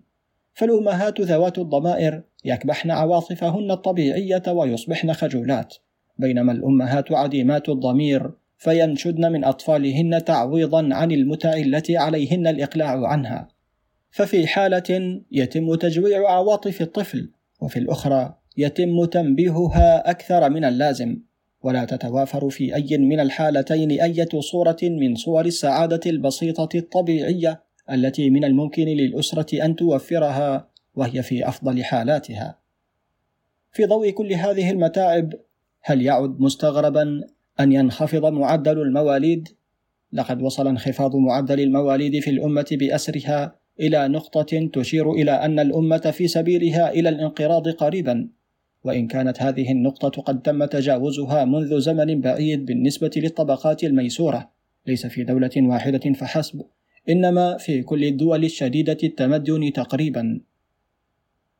فالأمهات 0.53 1.21
ذوات 1.21 1.57
الضمائر 1.57 2.21
يكبحن 2.45 2.91
عواطفهن 2.91 3.71
الطبيعية 3.71 4.43
ويصبحن 4.47 5.13
خجولات. 5.13 5.75
بينما 6.17 6.51
الأمهات 6.51 7.11
عديمات 7.11 7.69
الضمير 7.69 8.31
فينشدن 8.57 9.31
من 9.31 9.43
أطفالهن 9.43 10.23
تعويضا 10.25 10.89
عن 10.91 11.11
المتع 11.11 11.53
التي 11.53 11.97
عليهن 11.97 12.47
الإقلاع 12.47 13.07
عنها. 13.07 13.56
ففي 14.09 14.47
حالة 14.47 15.21
يتم 15.31 15.75
تجويع 15.75 16.31
عواطف 16.31 16.81
الطفل 16.81 17.31
وفي 17.61 17.79
الأخرى 17.79 18.35
يتم 18.57 19.05
تنبيهها 19.05 20.09
أكثر 20.09 20.49
من 20.49 20.65
اللازم 20.65 21.19
ولا 21.63 21.85
تتوافر 21.85 22.49
في 22.49 22.75
أي 22.75 22.97
من 22.97 23.19
الحالتين 23.19 23.91
أية 23.91 24.39
صورة 24.39 24.77
من 24.83 25.15
صور 25.15 25.45
السعادة 25.45 25.99
البسيطة 26.05 26.69
الطبيعية 26.77 27.63
التي 27.91 28.29
من 28.29 28.43
الممكن 28.43 28.85
للأسرة 28.85 29.65
أن 29.65 29.75
توفرها 29.75 30.69
وهي 30.95 31.23
في 31.23 31.47
أفضل 31.47 31.83
حالاتها. 31.83 32.59
في 33.71 33.85
ضوء 33.85 34.09
كل 34.09 34.33
هذه 34.33 34.71
المتاعب 34.71 35.33
هل 35.81 36.01
يعد 36.01 36.39
مستغربا 36.39 37.21
أن 37.59 37.71
ينخفض 37.71 38.25
معدل 38.25 38.81
المواليد؟ 38.81 39.49
لقد 40.13 40.41
وصل 40.41 40.67
انخفاض 40.67 41.15
معدل 41.15 41.59
المواليد 41.59 42.19
في 42.19 42.29
الأمة 42.29 42.67
بأسرها 42.71 43.55
إلى 43.79 44.07
نقطة 44.07 44.69
تشير 44.73 45.11
إلى 45.11 45.31
أن 45.31 45.59
الأمة 45.59 45.97
في 45.97 46.27
سبيلها 46.27 46.91
إلى 46.91 47.09
الانقراض 47.09 47.69
قريبا. 47.69 48.27
وإن 48.83 49.07
كانت 49.07 49.41
هذه 49.41 49.71
النقطة 49.71 50.21
قد 50.21 50.41
تم 50.41 50.65
تجاوزها 50.65 51.45
منذ 51.45 51.79
زمن 51.79 52.21
بعيد 52.21 52.65
بالنسبة 52.65 53.11
للطبقات 53.17 53.83
الميسورة. 53.83 54.49
ليس 54.87 55.07
في 55.07 55.23
دولة 55.23 55.51
واحدة 55.57 56.13
فحسب 56.13 56.61
إنما 57.09 57.57
في 57.57 57.83
كل 57.83 58.03
الدول 58.03 58.43
الشديدة 58.43 58.97
التمدن 59.03 59.73
تقريبا. 59.73 60.41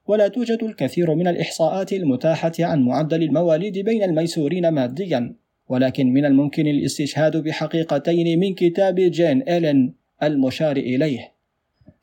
ولا 0.07 0.27
توجد 0.27 0.63
الكثير 0.63 1.15
من 1.15 1.27
الإحصاءات 1.27 1.93
المتاحة 1.93 2.53
عن 2.59 2.81
معدل 2.81 3.23
المواليد 3.23 3.79
بين 3.79 4.03
الميسورين 4.03 4.69
ماديا. 4.69 5.35
ولكن 5.69 6.13
من 6.13 6.25
الممكن 6.25 6.67
الاستشهاد 6.67 7.37
بحقيقتين 7.37 8.39
من 8.39 8.53
كتاب 8.53 8.95
جين 8.95 9.41
إيلين 9.41 9.93
المشار 10.23 10.77
إليه. 10.77 11.36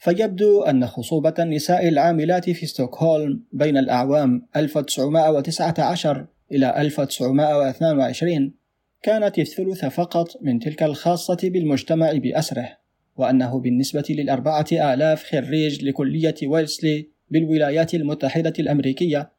فيبدو 0.05 0.63
أن 0.63 0.87
خصوبة 0.87 1.35
النساء 1.39 1.89
العاملات 1.89 2.51
في 2.51 2.67
ستوكهولم 2.67 3.41
بين 3.53 3.77
الأعوام 3.77 4.47
1919 4.57 6.27
إلى 6.53 6.81
1922 6.81 8.55
كانت 9.03 9.39
الثلث 9.39 9.85
فقط 9.85 10.43
من 10.43 10.59
تلك 10.59 10.83
الخاصة 10.83 11.39
بالمجتمع 11.43 12.13
بأسره 12.13 12.79
وأنه 13.17 13.61
بالنسبة 13.61 14.05
للأربعة 14.11 14.67
آلاف 14.73 15.25
خريج 15.25 15.85
لكلية 15.85 16.35
ويلسلي 16.47 17.09
بالولايات 17.31 17.95
المتحدة 17.95 18.53
الأمريكية 18.59 19.31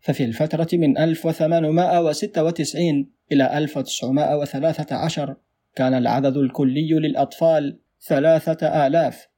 ففي 0.00 0.24
الفترة 0.24 0.68
من 0.72 0.98
1896 0.98 3.06
إلى 3.32 3.58
1913 3.58 5.36
كان 5.74 5.94
العدد 5.94 6.36
الكلي 6.36 6.92
للأطفال 6.92 7.78
ثلاثة 8.08 8.86
آلاف 8.86 9.31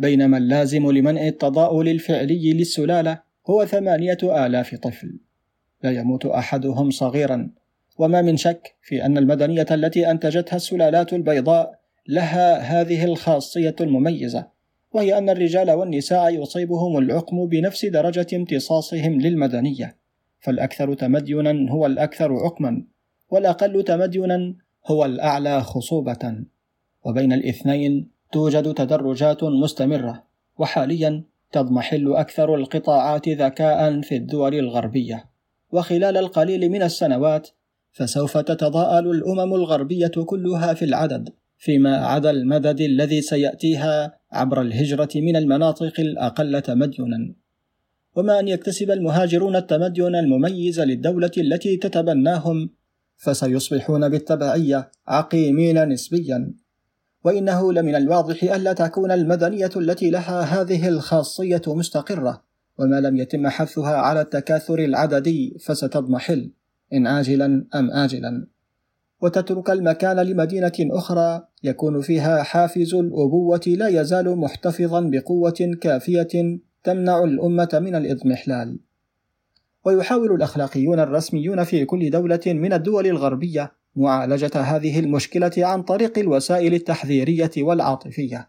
بينما 0.00 0.38
اللازم 0.38 0.90
لمنع 0.90 1.26
التضاؤل 1.28 1.88
الفعلي 1.88 2.52
للسلالة 2.52 3.22
هو 3.50 3.64
ثمانية 3.64 4.18
آلاف 4.22 4.74
طفل. 4.74 5.18
لا 5.82 5.90
يموت 5.90 6.26
أحدهم 6.26 6.90
صغيرا. 6.90 7.50
وما 7.98 8.22
من 8.22 8.36
شك 8.36 8.74
في 8.82 9.04
أن 9.04 9.18
المدنية 9.18 9.66
التي 9.70 10.10
أنتجتها 10.10 10.56
السلالات 10.56 11.12
البيضاء 11.12 11.80
لها 12.08 12.58
هذه 12.58 13.04
الخاصية 13.04 13.76
المميزة 13.80 14.46
وهي 14.92 15.18
أن 15.18 15.30
الرجال 15.30 15.70
والنساء 15.70 16.42
يصيبهم 16.42 16.98
العقم 16.98 17.46
بنفس 17.46 17.86
درجة 17.86 18.26
امتصاصهم 18.32 19.20
للمدنية. 19.20 19.96
فالأكثر 20.40 20.94
تمدنا 20.94 21.72
هو 21.72 21.86
الأكثر 21.86 22.32
عقما 22.32 22.84
والأقل 23.30 23.84
تمدنا 23.84 24.54
هو 24.86 25.04
الأعلى 25.04 25.62
خصوبة. 25.62 26.44
وبين 27.04 27.32
الاثنين 27.32 28.09
توجد 28.32 28.74
تدرجات 28.74 29.44
مستمرة 29.44 30.24
وحاليا 30.58 31.24
تضمحل 31.52 32.12
أكثر 32.12 32.54
القطاعات 32.54 33.28
ذكاء 33.28 34.00
في 34.00 34.16
الدول 34.16 34.54
الغربية. 34.54 35.24
وخلال 35.72 36.16
القليل 36.16 36.70
من 36.70 36.82
السنوات 36.82 37.48
فسوف 37.92 38.38
تتضاءل 38.38 39.10
الأمم 39.10 39.54
الغربية 39.54 40.12
كلها 40.26 40.74
في 40.74 40.84
العدد 40.84 41.28
فيما 41.58 41.96
عدا 41.96 42.30
المدد 42.30 42.80
الذي 42.80 43.20
سيأتيها 43.20 44.18
عبر 44.32 44.60
الهجرة 44.60 45.08
من 45.14 45.36
المناطق 45.36 46.00
الأقل 46.00 46.62
تمدنا. 46.62 47.34
وما 48.16 48.40
أن 48.40 48.48
يكتسب 48.48 48.90
المهاجرون 48.90 49.56
التمدن 49.56 50.14
المميز 50.14 50.80
للدولة 50.80 51.30
التي 51.38 51.76
تتبناهم 51.76 52.70
فسيصبحون 53.16 54.08
بالتبعية 54.08 54.90
عقيمين 55.08 55.88
نسبيا. 55.88 56.54
وإنه 57.24 57.72
لمن 57.72 57.94
الواضح 57.94 58.42
ألا 58.42 58.72
تكون 58.72 59.12
المدنية 59.12 59.70
التي 59.76 60.10
لها 60.10 60.40
هذه 60.40 60.88
الخاصية 60.88 61.62
مستقرة 61.66 62.42
وما 62.78 63.00
لم 63.00 63.16
يتم 63.16 63.48
حثها 63.48 63.96
على 63.96 64.20
التكاثر 64.20 64.78
العددي 64.78 65.56
فستضمحل 65.60 66.50
إن 66.92 67.06
عاجلا 67.06 67.66
أم 67.74 67.90
آجلا. 67.90 68.46
وتترك 69.22 69.70
المكان 69.70 70.16
لمدينة 70.16 70.72
أخرى 70.80 71.48
يكون 71.62 72.00
فيها 72.00 72.42
حافز 72.42 72.94
الأبوة 72.94 73.60
لا 73.66 73.88
يزال 73.88 74.36
محتفظا 74.36 75.00
بقوة 75.00 75.76
كافية 75.80 76.58
تمنع 76.84 77.24
الأمة 77.24 77.68
من 77.82 77.94
الإضمحلال. 77.94 78.78
ويحاول 79.84 80.34
الأخلاقيون 80.34 81.00
الرسميون 81.00 81.64
في 81.64 81.84
كل 81.84 82.10
دولة 82.10 82.40
من 82.46 82.72
الدول 82.72 83.06
الغربية 83.06 83.72
معالجة 83.96 84.60
هذه 84.60 85.00
المشكلة 85.00 85.52
عن 85.58 85.82
طريق 85.82 86.18
الوسائل 86.18 86.74
التحذيرية 86.74 87.50
والعاطفية. 87.58 88.48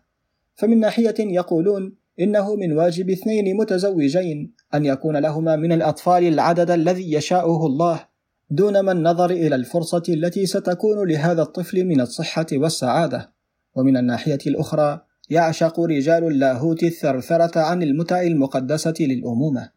فمن 0.55 0.79
ناحية 0.79 1.15
يقولون 1.19 1.95
إنه 2.19 2.55
من 2.55 2.77
واجب 2.77 3.09
اثنين 3.09 3.57
متزوجين 3.57 4.53
أن 4.73 4.85
يكون 4.85 5.17
لهما 5.17 5.55
من 5.55 5.71
الأطفال 5.71 6.23
العدد 6.23 6.71
الذي 6.71 7.13
يشاؤه 7.13 7.65
الله 7.65 8.05
دون 8.49 8.79
ما 8.79 8.91
النظر 8.91 9.31
إلى 9.31 9.55
الفرصة 9.55 10.03
التي 10.09 10.45
ستكون 10.45 11.07
لهذا 11.07 11.41
الطفل 11.41 11.85
من 11.85 12.01
الصحة 12.01 12.45
والسعادة. 12.53 13.31
ومن 13.75 13.97
الناحية 13.97 14.39
الأخرى 14.47 15.01
يعشق 15.29 15.79
رجال 15.79 16.27
اللاهوت 16.27 16.83
الثرثرة 16.83 17.59
عن 17.59 17.83
المتع 17.83 18.21
المقدسة 18.21 18.93
للأمومة. 18.99 19.69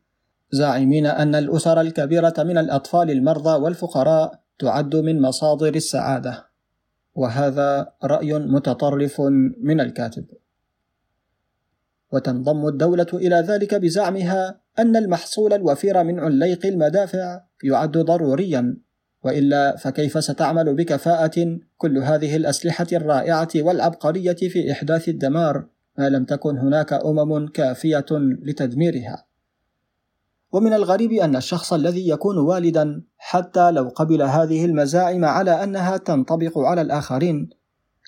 زاعمين 0.50 1.06
أن 1.06 1.35
الأسر 1.35 1.80
الكبيرة 1.80 2.35
من 2.38 2.59
الأطفال 2.59 3.11
المرضى 3.11 3.62
والفقراء 3.62 4.44
تعد 4.58 4.96
من 4.96 5.23
مصادر 5.23 5.75
السعادة. 5.75 6.46
وهذا 7.14 7.92
رأي 8.04 8.32
متطرف 8.38 9.20
من 9.61 9.80
الكاتب. 9.80 10.25
وتنضم 12.12 12.68
الدولة 12.68 13.06
إلى 13.14 13.37
ذلك 13.37 13.75
بزعمها 13.75 14.61
أن 14.78 14.96
المحصول 14.96 15.52
الوفير 15.52 16.04
من 16.04 16.20
عليق 16.20 16.66
المدافع 16.66 17.40
يعد 17.64 17.99
ضروريا. 17.99 18.76
وإلا 19.25 19.76
فكيف 19.76 20.25
ستعمل 20.25 20.75
بكفاءة 20.75 21.58
كل 21.76 21.99
هذه 21.99 22.37
الأسلحة 22.37 22.87
الرائعة 22.92 23.49
والعبقرية 23.56 24.32
في 24.34 24.73
إحداث 24.73 25.08
الدمار؟ 25.08 25.66
ما 25.99 26.08
لم 26.08 26.25
تكن 26.25 26.58
هناك 26.58 26.92
أمم 26.92 27.49
كافية 27.49 28.06
لتدميرها. 28.42 29.26
ومن 30.54 30.73
الغريب 30.73 31.12
أن 31.12 31.37
الشخص 31.37 31.73
الذي 31.73 32.08
يكون 32.08 32.38
والدا 32.38 33.02
حتى 33.18 33.70
لو 33.70 33.88
قبل 33.88 34.23
هذه 34.23 34.64
المزاعم 34.64 35.25
على 35.25 35.64
أنها 35.64 35.96
تنطبق 35.96 36.58
على 36.58 36.80
الآخرين 36.80 37.50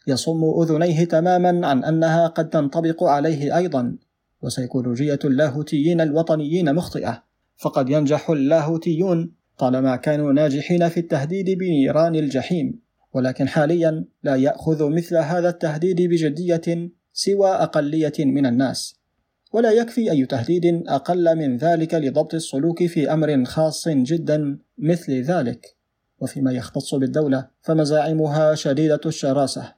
يصم 0.06 0.40
أذنيه 0.62 1.04
تماما 1.04 1.66
عن 1.66 1.84
أنها 1.84 2.26
قد 2.26 2.48
تنطبق 2.48 3.04
عليه 3.04 3.56
أيضا 3.56 3.96
وسيكولوجيه 4.42 5.18
اللاهوتيين 5.24 6.00
الوطنيين 6.00 6.74
مخطئة. 6.74 7.22
فقد 7.56 7.90
ينجح 7.90 8.30
اللاهوتيون 8.30 9.32
طالما 9.58 9.96
كانوا 9.96 10.32
ناجحين 10.32 10.88
في 10.88 11.00
التهديد 11.00 11.58
بنيران 11.58 12.14
الجحيم. 12.14 12.80
ولكن 13.12 13.48
حاليا 13.48 14.04
لا 14.22 14.36
يأخذ 14.36 14.90
مثل 14.90 15.16
هذا 15.16 15.48
التهديد 15.48 16.02
بجدية 16.02 16.90
سوى 17.12 17.50
أقلية 17.50 18.12
من 18.18 18.46
الناس. 18.46 19.05
ولا 19.52 19.70
يكفي 19.70 20.10
أي 20.10 20.26
تهديد 20.26 20.82
أقل 20.88 21.36
من 21.36 21.56
ذلك 21.56 21.94
لضبط 21.94 22.34
السلوك 22.34 22.86
في 22.86 23.12
أمر 23.12 23.44
خاص 23.44 23.88
جدا 23.88 24.58
مثل 24.78 25.22
ذلك. 25.22 25.76
وفيما 26.20 26.52
يختص 26.52 26.94
بالدولة 26.94 27.48
فمزاعمها 27.62 28.54
شديدة 28.54 29.00
الشراسة. 29.06 29.72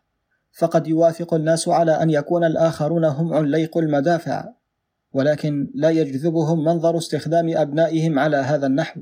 فقد 0.52 0.86
يوافق 0.86 1.34
الناس 1.34 1.68
على 1.68 2.02
أن 2.02 2.10
يكون 2.10 2.44
الآخرون 2.44 3.04
هم 3.04 3.34
عليق 3.34 3.78
المدافع 3.78 4.48
ولكن 5.12 5.70
لا 5.74 5.90
يجذبهم 5.90 6.64
منظر 6.64 6.98
استخدام 6.98 7.56
أبنائهم 7.56 8.18
على 8.18 8.36
هذا 8.36 8.66
النحو. 8.66 9.00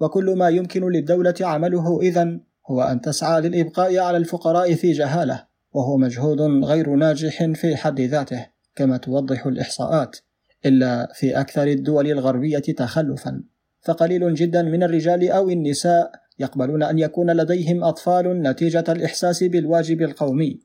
وكل 0.00 0.30
ما 0.36 0.48
يمكن 0.48 0.90
للدولة 0.90 1.34
عمله 1.40 2.00
إذن 2.00 2.40
هو 2.66 2.82
أن 2.82 3.00
تسعى 3.00 3.40
للإبقاء 3.40 3.98
على 3.98 4.16
الفقراء 4.16 4.74
في 4.74 4.92
جهالة 4.92 5.46
وهو 5.72 5.96
مجهود 5.96 6.40
غير 6.40 6.90
ناجح 6.94 7.44
في 7.44 7.76
حد 7.76 8.00
ذاته. 8.00 8.46
كما 8.80 8.96
توضح 8.96 9.46
الإحصاءات 9.46 10.16
إلا 10.66 11.12
في 11.14 11.40
أكثر 11.40 11.66
الدول 11.66 12.06
الغربية 12.06 12.58
تخلفا 12.58 13.42
فقليل 13.80 14.34
جدا 14.34 14.62
من 14.62 14.82
الرجال 14.82 15.30
أو 15.30 15.50
النساء 15.50 16.12
يقبلون 16.38 16.82
أن 16.82 16.98
يكون 16.98 17.30
لديهم 17.30 17.84
أطفال 17.84 18.42
نتيجة 18.42 18.84
الإحساس 18.88 19.44
بالواجب 19.44 20.02
القومي. 20.02 20.60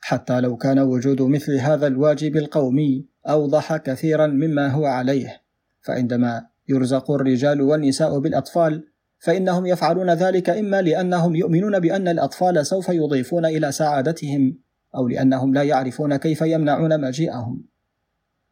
حتى 0.00 0.40
لو 0.40 0.56
كان 0.56 0.78
وجود 0.78 1.22
مثل 1.22 1.54
هذا 1.54 1.86
الواجب 1.86 2.36
القومي 2.36 3.06
أوضح 3.28 3.76
كثيرا 3.76 4.26
مما 4.26 4.68
هو 4.68 4.86
عليه. 4.86 5.42
فعندما 5.80 6.46
يرزق 6.68 7.10
الرجال 7.10 7.62
والنساء 7.62 8.18
بالأطفال 8.18 8.84
فإنهم 9.18 9.66
يفعلون 9.66 10.10
ذلك 10.10 10.50
إما 10.50 10.82
لأنهم 10.82 11.36
يؤمنون 11.36 11.80
بأن 11.80 12.08
الأطفال 12.08 12.66
سوف 12.66 12.88
يضيفون 12.88 13.46
إلى 13.46 13.72
سعادتهم 13.72 14.58
أو 14.96 15.08
لأنهم 15.08 15.54
لا 15.54 15.62
يعرفون 15.62 16.16
كيف 16.16 16.40
يمنعون 16.40 17.00
مجيئهم 17.00 17.62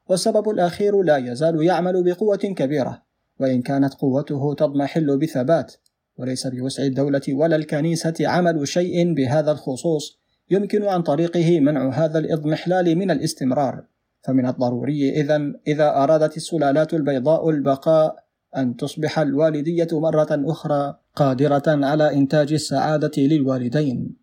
والسبب 0.09 0.49
الأخير 0.49 1.03
لا 1.03 1.17
يزال 1.17 1.63
يعمل 1.63 2.05
بقوة 2.05 2.37
كبيرة 2.37 3.03
وإن 3.41 3.63
كانت 3.63 3.95
قوته 3.95 4.55
تضمحل 4.55 5.19
بثبات 5.19 5.75
وليس 6.17 6.47
بوسع 6.47 6.83
الدولة 6.83 7.23
ولا 7.29 7.57
الكنيسة 7.57 8.15
عمل 8.21 8.69
شيء 8.69 9.15
بهذا 9.15 9.53
الخصوص 9.53 10.19
يمكن 10.51 10.85
عن 10.85 11.03
طريقه 11.03 11.61
منع 11.61 11.91
هذا 11.91 12.19
الإضمحلال 12.19 12.99
من 12.99 13.11
الاستمرار 13.11 13.85
فمن 14.23 14.47
الضروري 14.47 15.11
إذا 15.21 15.53
إذا 15.67 15.89
أرادت 15.89 16.37
السلالات 16.37 16.95
البيضاء 16.95 17.51
البقاء 17.51 18.29
أن 18.57 18.77
تصبح 18.77 19.19
الوالدية 19.19 19.89
مرة 19.93 20.29
أخرى 20.31 20.99
قادرة 21.15 21.63
على 21.67 22.15
إنتاج 22.15 22.53
السعادة 22.53 23.13
للوالدين. 23.19 24.17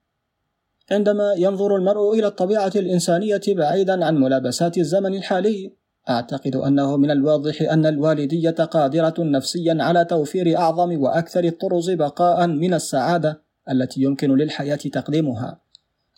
عندما 0.91 1.33
ينظر 1.37 1.75
المرء 1.75 2.13
إلى 2.13 2.27
الطبيعة 2.27 2.71
الإنسانية 2.75 3.41
بعيدا 3.47 4.05
عن 4.05 4.15
ملابسات 4.15 4.77
الزمن 4.77 5.15
الحالي، 5.15 5.71
أعتقد 6.09 6.55
أنه 6.55 6.97
من 6.97 7.11
الواضح 7.11 7.61
أن 7.61 7.85
الوالدية 7.85 8.49
قادرة 8.49 9.13
نفسيا 9.19 9.77
على 9.79 10.05
توفير 10.05 10.57
أعظم 10.57 11.01
وأكثر 11.01 11.43
الطرز 11.43 11.91
بقاء 11.91 12.47
من 12.47 12.73
السعادة 12.73 13.41
التي 13.71 14.01
يمكن 14.01 14.35
للحياة 14.35 14.75
تقديمها. 14.75 15.59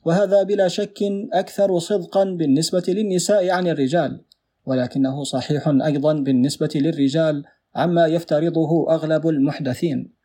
وهذا 0.05 0.43
بلا 0.43 0.67
شك 0.67 0.99
أكثر 1.33 1.79
صدقا 1.79 2.23
بالنسبة 2.23 2.83
للنساء 2.87 3.49
عن 3.49 3.67
الرجال 3.67 4.21
ولكنه 4.65 5.23
صحيح 5.23 5.67
أيضا 5.67 6.13
بالنسبة 6.13 6.69
للرجال 6.75 7.43
عما 7.75 8.07
يفترضه 8.07 8.93
أغلب 8.93 9.27
المحدثين 9.27 10.16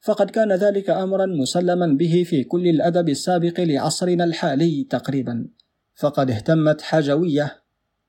فقد 0.00 0.30
كان 0.30 0.52
ذلك 0.52 0.90
أمرا 0.90 1.26
مسلما 1.26 1.86
به 1.86 2.24
في 2.26 2.44
كل 2.44 2.68
الأدب 2.68 3.08
السابق 3.08 3.60
لعصرنا 3.60 4.24
الحالي 4.24 4.86
تقريبا. 4.90 5.48
فقد 5.94 6.30
اهتمت 6.30 6.82
حجوية 6.82 7.62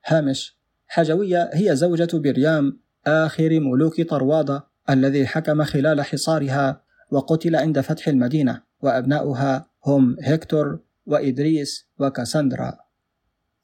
هامش 0.05 0.57
حجوية 0.87 1.49
هي 1.53 1.75
زوجة 1.75 2.17
بريام 2.17 2.79
آخر 3.07 3.59
ملوك 3.59 4.01
طروادة 4.01 4.67
الذي 4.89 5.27
حكم 5.27 5.63
خلال 5.63 6.01
حصارها 6.01 6.81
وقتل 7.11 7.55
عند 7.55 7.79
فتح 7.79 8.07
المدينة 8.07 8.61
وأبناؤها 8.81 9.69
هم 9.85 10.17
هيكتور 10.21 10.79
وإدريس 11.05 11.87
وكاساندرا. 11.99 12.77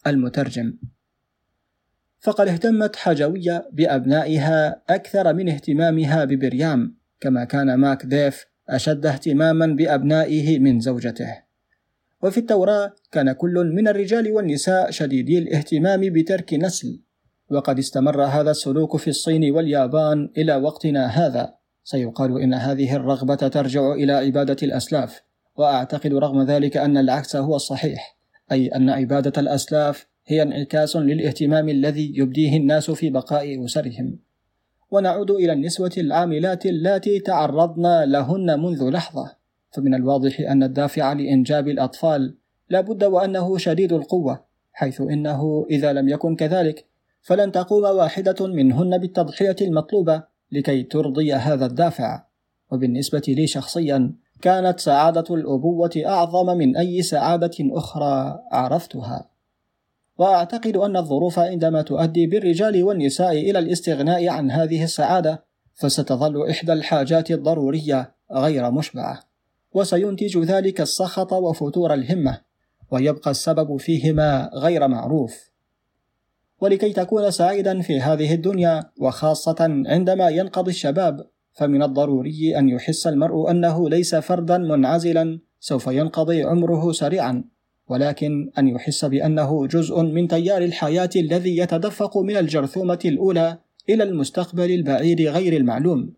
المترجم 0.07 0.73
فقد 2.19 2.47
اهتمت 2.47 2.95
حجوية 2.95 3.69
بأبنائها 3.71 4.81
أكثر 4.89 5.33
من 5.33 5.49
اهتمامها 5.49 6.25
ببريام 6.25 6.95
كما 7.19 7.43
كان 7.43 7.75
ماك 7.75 8.05
ديف 8.05 8.45
أشد 8.69 9.05
اهتماما 9.05 9.65
بأبنائه 9.65 10.59
من 10.59 10.79
زوجته. 10.79 11.45
وفي 12.23 12.37
التوراة 12.37 12.95
كان 13.11 13.31
كل 13.31 13.71
من 13.75 13.87
الرجال 13.87 14.31
والنساء 14.31 14.91
شديدي 14.91 15.37
الاهتمام 15.37 16.01
بترك 16.01 16.53
نسل 16.53 17.01
وقد 17.49 17.79
استمر 17.79 18.23
هذا 18.23 18.51
السلوك 18.51 18.97
في 18.97 19.09
الصين 19.09 19.51
واليابان 19.51 20.29
إلى 20.37 20.55
وقتنا 20.55 21.05
هذا. 21.05 21.53
سيقال 21.83 22.41
إن 22.41 22.53
هذه 22.53 22.95
الرغبة 22.95 23.35
ترجع 23.35 23.93
إلى 23.93 24.13
عبادة 24.13 24.57
الأسلاف 24.63 25.21
وأعتقد 25.55 26.13
رغم 26.13 26.41
ذلك 26.43 26.77
أن 26.77 26.97
العكس 26.97 27.35
هو 27.35 27.55
الصحيح 27.55 28.17
أي 28.51 28.67
أن 28.67 28.89
عبادة 28.89 29.41
الأسلاف 29.41 30.07
هي 30.25 30.41
انعكاس 30.41 30.95
للاهتمام 30.95 31.69
الذي 31.69 32.13
يبديه 32.15 32.57
الناس 32.57 32.91
في 32.91 33.09
بقاء 33.09 33.65
أسرهم. 33.65 34.19
ونعود 34.91 35.31
إلى 35.31 35.53
النسوة 35.53 35.91
العاملات 35.97 36.65
اللاتي 36.65 37.19
تعرضنا 37.19 38.05
لهن 38.05 38.59
منذ 38.59 38.89
لحظة. 38.89 39.35
فمن 39.71 39.93
الواضح 39.93 40.39
أن 40.39 40.63
الدافع 40.63 41.13
لإنجاب 41.13 41.67
الأطفال 41.67 42.35
لا 42.69 42.81
بد 42.81 43.03
وأنه 43.03 43.57
شديد 43.57 43.93
القوة 43.93 44.45
حيث 44.73 45.01
إنه 45.01 45.65
إذا 45.69 45.93
لم 45.93 46.09
يكن 46.09 46.35
كذلك 46.35 46.85
فلن 47.21 47.51
تقوم 47.51 47.83
واحدة 47.83 48.47
منهن 48.47 48.97
بالتضحية 48.97 49.55
المطلوبة 49.61 50.23
لكي 50.51 50.83
ترضي 50.83 51.33
هذا 51.33 51.65
الدافع. 51.65 52.23
وبالنسبة 52.71 53.21
لي 53.27 53.47
شخصيا 53.47 54.13
كانت 54.41 54.79
سعادة 54.79 55.35
الأبوة 55.35 55.91
أعظم 56.05 56.57
من 56.57 56.77
أي 56.77 57.01
سعادة 57.01 57.51
أخرى 57.61 58.39
عرفتها. 58.51 59.29
وأعتقد 60.17 60.77
أن 60.77 60.97
الظروف 60.97 61.39
عندما 61.39 61.81
تؤدي 61.81 62.27
بالرجال 62.27 62.83
والنساء 62.83 63.31
إلى 63.31 63.59
الاستغناء 63.59 64.27
عن 64.27 64.51
هذه 64.51 64.83
السعادة 64.83 65.45
فستظل 65.75 66.49
إحدى 66.49 66.73
الحاجات 66.73 67.31
الضرورية 67.31 68.15
غير 68.31 68.71
مشبعة 68.71 69.19
وسينتج 69.73 70.37
ذلك 70.37 70.81
السخط 70.81 71.33
وفتور 71.33 71.93
الهمة 71.93 72.41
ويبقى 72.91 73.31
السبب 73.31 73.77
فيهما 73.77 74.49
غير 74.53 74.87
معروف. 74.87 75.51
ولكي 76.61 76.93
تكون 76.93 77.31
سعيدا 77.31 77.81
في 77.81 78.01
هذه 78.01 78.33
الدنيا 78.33 78.83
وخاصة 79.01 79.83
عندما 79.85 80.29
ينقضي 80.29 80.71
الشباب 80.71 81.27
فمن 81.53 81.83
الضروري 81.83 82.59
أن 82.59 82.69
يحس 82.69 83.07
المرء 83.07 83.51
أنه 83.51 83.89
ليس 83.89 84.15
فردا 84.15 84.57
منعزلا 84.57 85.39
سوف 85.59 85.87
ينقضي 85.87 86.43
عمره 86.43 86.91
سريعا. 86.91 87.43
ولكن 87.87 88.51
أن 88.57 88.67
يحس 88.67 89.05
بأنه 89.05 89.67
جزء 89.67 90.01
من 90.01 90.27
تيار 90.27 90.61
الحياة 90.61 91.09
الذي 91.15 91.57
يتدفق 91.57 92.17
من 92.17 92.37
الجرثومة 92.37 92.99
الأولى 93.05 93.57
إلى 93.89 94.03
المستقبل 94.03 94.71
البعيد 94.71 95.21
غير 95.21 95.57
المعلوم 95.57 96.13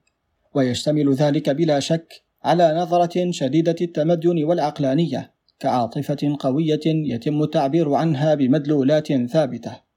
ويشتمل 0.53 1.13
ذلك 1.13 1.49
بلا 1.49 1.79
شك 1.79 2.21
على 2.43 2.73
نظرة 2.79 3.31
شديدة 3.31 3.75
التمدن 3.81 4.43
والعقلانية 4.43 5.31
كعاطفة 5.59 6.37
قوية 6.39 6.79
يتم 6.85 7.43
التعبير 7.43 7.93
عنها 7.93 8.35
بمدلولات 8.35 9.13
ثابتة 9.13 9.87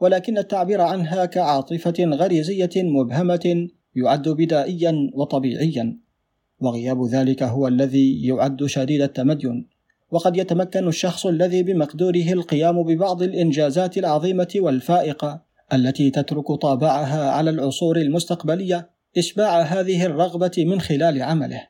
ولكن 0.00 0.38
التعبير 0.38 0.80
عنها 0.80 1.24
كعاطفة 1.24 1.94
غريزية 2.04 2.70
مبهمة 2.76 3.68
يعد 3.96 4.28
بدائيا 4.28 5.10
وطبيعيا 5.14 5.98
وغياب 6.60 7.04
ذلك 7.04 7.42
هو 7.42 7.68
الذي 7.68 8.26
يعد 8.26 8.66
شديد 8.66 9.02
التمدن. 9.02 9.64
وقد 10.10 10.36
يتمكن 10.36 10.88
الشخص 10.88 11.26
الذي 11.26 11.62
بمقدوره 11.62 12.32
القيام 12.32 12.82
ببعض 12.82 13.22
الإنجازات 13.22 13.98
العظيمة 13.98 14.48
والفائقة 14.56 15.42
التي 15.72 16.10
تترك 16.10 16.52
طابعها 16.52 17.30
على 17.30 17.50
العصور 17.50 17.96
المستقبلية 17.96 18.90
إشباع 19.18 19.62
هذه 19.62 20.06
الرغبة 20.06 20.52
من 20.58 20.80
خلال 20.80 21.22
عمله. 21.22 21.62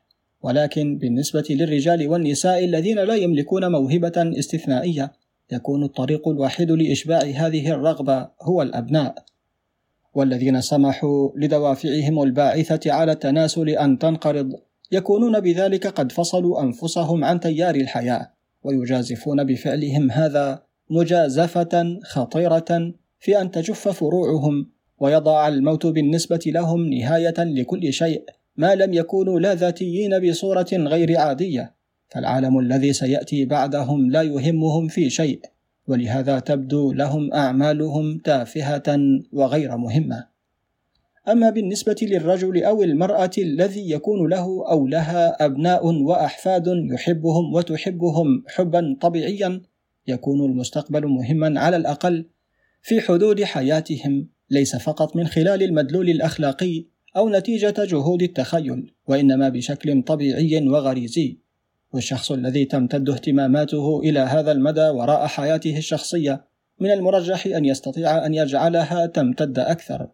ولكن 0.42 0.98
بالنسبة 0.98 1.44
للرجال 1.51 2.09
والنساء 2.09 2.64
الذين 2.64 2.98
لا 2.98 3.14
يملكون 3.14 3.72
موهبة 3.72 4.33
استثنائية 4.38 5.12
يكون 5.53 5.85
الطريق 5.85 6.29
الوحيد 6.29 6.70
لإشباع 6.70 7.18
هذه 7.18 7.70
الرغبة 7.70 8.29
هو 8.42 8.62
الأبناء. 8.62 9.14
والذين 10.14 10.61
سمحوا 10.61 11.31
لدوافعهم 11.37 12.22
الباعثة 12.22 12.92
على 12.92 13.12
التناسل 13.12 13.68
أن 13.68 13.98
تنقرض 13.98 14.53
يكونون 14.92 15.40
بذلك 15.40 15.87
قد 15.87 16.12
فصلوا 16.12 16.62
أنفسهم 16.62 17.24
عن 17.24 17.40
تيار 17.40 17.74
الحياة 17.74 18.33
ويجازفون 18.62 19.44
بفعلهم 19.44 20.11
هذا 20.11 20.62
مجازفة 20.90 21.98
خطيرة 22.03 22.92
في 23.20 23.40
أن 23.40 23.51
تجف 23.51 23.88
فروعهم 23.88 24.70
ويضع 24.98 25.48
الموت 25.48 25.87
بالنسبة 25.87 26.40
لهم 26.46 26.94
نهاية 26.94 27.35
لكل 27.38 27.92
شيء 27.92 28.24
ما 28.57 28.74
لم 28.74 28.94
يكونوا 28.94 29.40
لا 29.40 29.55
ذاتيين 29.55 30.31
بصورة 30.31 30.66
غير 30.72 31.18
عادية. 31.18 31.74
فالعالم 32.09 32.59
الذي 32.59 32.92
سيأتي 32.92 33.44
بعدهم 33.44 34.11
لا 34.11 34.22
يهمهم 34.22 34.88
في 34.88 35.11
شيء 35.11 35.40
ولهذا 35.88 36.38
تبدو 36.38 36.92
لهم 36.92 37.35
أعمالهم 37.35 38.18
تافهة 38.18 38.98
وغير 39.33 39.77
مهمة. 39.77 40.27
أما 41.29 41.51
بالنسبة 41.51 41.97
للرجل 42.03 42.64
أو 42.64 42.83
المرأة 42.83 43.31
الذي 43.38 43.91
يكون 43.91 44.31
له 44.31 44.71
أو 44.71 44.87
لها 44.87 45.45
أبناء 45.45 45.87
وأحفاد 45.87 46.64
يحبهم 46.93 47.55
وتحبهم 47.55 48.45
حبا 48.49 48.97
طبيعيا 49.01 49.62
يكون 50.07 50.51
المستقبل 50.51 51.07
مهما 51.07 51.61
على 51.61 51.77
الأقل 51.77 52.27
في 52.83 53.01
حدود 53.01 53.45
حياتهم 53.45 54.29
ليس 54.51 54.77
فقط 54.77 55.17
من 55.17 55.27
خلال 55.27 55.62
المدلول 55.62 56.11
الأخلاقي 56.11 56.85
أو 57.17 57.29
نتيجة 57.29 57.75
جهود 57.79 58.23
التخيل 58.23 58.93
وإنما 59.09 59.49
بشكل 59.49 60.03
طبيعي 60.03 60.69
وغريزي. 60.69 61.38
والشخص 61.93 62.33
الذي 62.33 62.64
تمتد 62.64 63.11
اهتماماته 63.11 64.01
إلى 64.01 64.21
هذا 64.21 64.53
المدى 64.53 64.88
وراء 64.88 65.27
حياته 65.27 65.79
الشخصية 65.79 66.45
من 66.81 66.91
المرجح 66.91 67.47
أن 67.47 67.64
يستطيع 67.64 68.27
أن 68.27 68.35
يجعلها 68.35 69.07
تمتد 69.07 69.59
أكثر. 69.59 70.09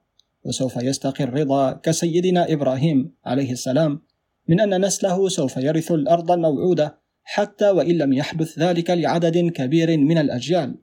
وسوف 0.45 0.77
يستقي 0.77 1.25
الرضا 1.25 1.73
كسيدنا 1.73 2.53
إبراهيم 2.53 3.15
عليه 3.25 3.53
السلام. 3.53 4.03
من 4.49 4.61
أن 4.61 4.85
نسله 4.85 5.29
سوف 5.29 5.57
يرث 5.57 5.93
الأرض 5.93 6.31
الموعودة 6.31 6.99
حتى 7.23 7.71
وإن 7.71 7.99
لم 7.99 8.13
يحدث 8.13 8.59
ذلك 8.59 8.91
لعدد 8.91 9.39
كبير 9.39 9.99
من 9.99 10.19
الأجيال. 10.19 10.75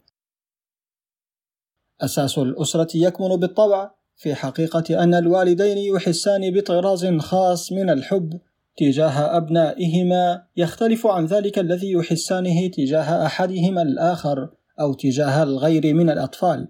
أساس 2.02 2.38
الأسرة 2.38 2.98
يكمن 2.98 3.36
بالطبع 3.36 3.92
في 4.16 4.36
حقيقة 4.36 5.04
أن 5.04 5.14
الوالدين 5.14 5.78
يحسان 5.96 6.54
بطراز 6.54 7.06
خاص 7.06 7.72
من 7.72 7.90
الحب 7.90 8.40
تجاه 8.78 9.38
أبنائهما 9.38 10.44
يختلف 10.58 11.08
عن 11.08 11.26
ذلك 11.26 11.60
الذي 11.60 11.92
يحسانه 11.92 12.68
تجاه 12.68 13.26
أحدهما 13.26 13.82
الآخر 13.82 14.50
أو 14.80 14.94
تجاه 14.94 15.44
الغير 15.44 15.94
من 15.94 16.10
الأطفال. 16.10 16.68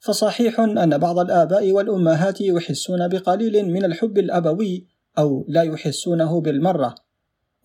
فصحيح 0.00 0.60
أن 0.60 0.98
بعض 0.98 1.18
الآباء 1.18 1.72
والأمهات 1.72 2.40
يحسون 2.40 3.08
بقليل 3.08 3.72
من 3.72 3.84
الحب 3.84 4.18
الأبوي 4.18 4.86
أو 5.18 5.44
لا 5.48 5.62
يحسونه 5.62 6.40
بالمرة، 6.40 6.94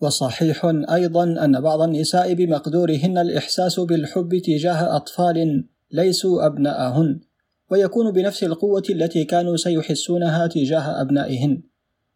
وصحيح 0.00 0.64
أيضا 0.92 1.24
أن 1.24 1.60
بعض 1.60 1.80
النساء 1.80 2.34
بمقدورهن 2.34 3.18
الإحساس 3.18 3.80
بالحب 3.80 4.38
تجاه 4.44 4.96
أطفال 4.96 5.68
ليسوا 5.90 6.46
أبناءهن، 6.46 7.20
ويكون 7.70 8.12
بنفس 8.12 8.44
القوة 8.44 8.82
التي 8.90 9.24
كانوا 9.24 9.56
سيحسونها 9.56 10.46
تجاه 10.46 11.00
أبنائهن، 11.00 11.62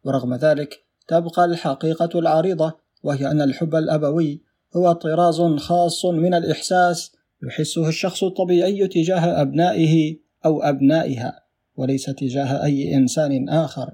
ورغم 0.04 0.34
ذلك 0.34 0.84
تبقى 1.08 1.44
الحقيقة 1.44 2.18
العريضة 2.18 2.72
وهي 3.02 3.30
أن 3.30 3.42
الحب 3.42 3.74
الأبوي 3.74 4.42
هو 4.76 4.92
طراز 4.92 5.40
خاص 5.40 6.04
من 6.04 6.34
الإحساس 6.34 7.12
يحسه 7.42 7.88
الشخص 7.88 8.24
الطبيعي 8.24 8.88
تجاه 8.88 9.42
أبنائه 9.42 10.16
أو 10.44 10.62
أبنائها 10.62 11.42
وليس 11.76 12.04
تجاه 12.04 12.64
أي 12.64 12.94
إنسان 12.94 13.48
آخر. 13.48 13.90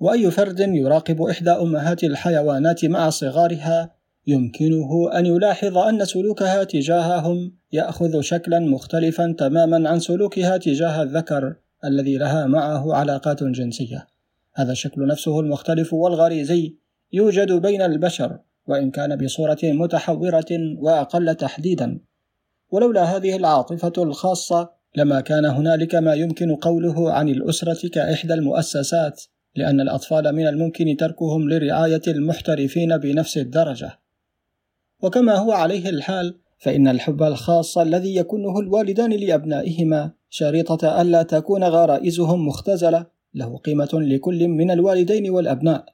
وأي 0.00 0.30
فرد 0.30 0.60
يراقب 0.60 1.22
إحدى 1.22 1.50
أمهات 1.50 2.04
الحيوانات 2.04 2.84
مع 2.84 3.10
صغارها 3.10 3.94
يمكنه 4.26 5.10
أن 5.18 5.26
يلاحظ 5.26 5.78
أن 5.78 6.04
سلوكها 6.04 6.64
تجاههم 6.64 7.52
يأخذ 7.72 8.20
شكلا 8.20 8.58
مختلفا 8.58 9.34
تماما 9.38 9.88
عن 9.88 10.00
سلوكها 10.00 10.56
تجاه 10.56 11.02
الذكر 11.02 11.54
الذي 11.84 12.16
لها 12.16 12.46
معه 12.46 12.94
علاقات 12.94 13.42
جنسية. 13.44 14.06
هذا 14.54 14.72
الشكل 14.72 15.06
نفسه 15.06 15.40
المختلف 15.40 15.92
والغريزي 15.94 16.76
يوجد 17.12 17.52
بين 17.52 17.82
البشر 17.82 18.38
وإن 18.66 18.90
كان 18.90 19.16
بصورة 19.16 19.58
متحورة 19.62 20.76
وأقل 20.78 21.34
تحديدا. 21.34 22.00
ولولا 22.72 23.04
هذه 23.04 23.36
العاطفة 23.36 23.92
الخاصة 23.98 24.70
لما 24.96 25.20
كان 25.20 25.44
هنالك 25.44 25.94
ما 25.94 26.14
يمكن 26.14 26.56
قوله 26.56 27.12
عن 27.12 27.28
الأسرة 27.28 27.88
كإحدى 27.88 28.34
المؤسسات 28.34 29.22
لأن 29.56 29.80
الأطفال 29.80 30.32
من 30.32 30.46
الممكن 30.46 30.96
تركهم 30.96 31.48
لرعاية 31.48 32.02
المحترفين 32.08 32.98
بنفس 32.98 33.38
الدرجة. 33.38 33.98
وكما 35.02 35.34
هو 35.34 35.52
عليه 35.52 35.88
الحال 35.88 36.38
فإن 36.58 36.88
الحب 36.88 37.22
الخاص 37.22 37.78
الذي 37.78 38.16
يكونه 38.16 38.60
الوالدان 38.60 39.10
لأبنائهما 39.10 40.10
شريطة 40.30 41.02
ألا 41.02 41.22
تكون 41.22 41.64
غرائزهم 41.64 42.46
مختزلة 42.46 43.06
له 43.34 43.56
قيمة 43.56 43.88
لكل 43.92 44.48
من 44.48 44.70
الوالدين 44.70 45.30
والأبناء. 45.30 45.84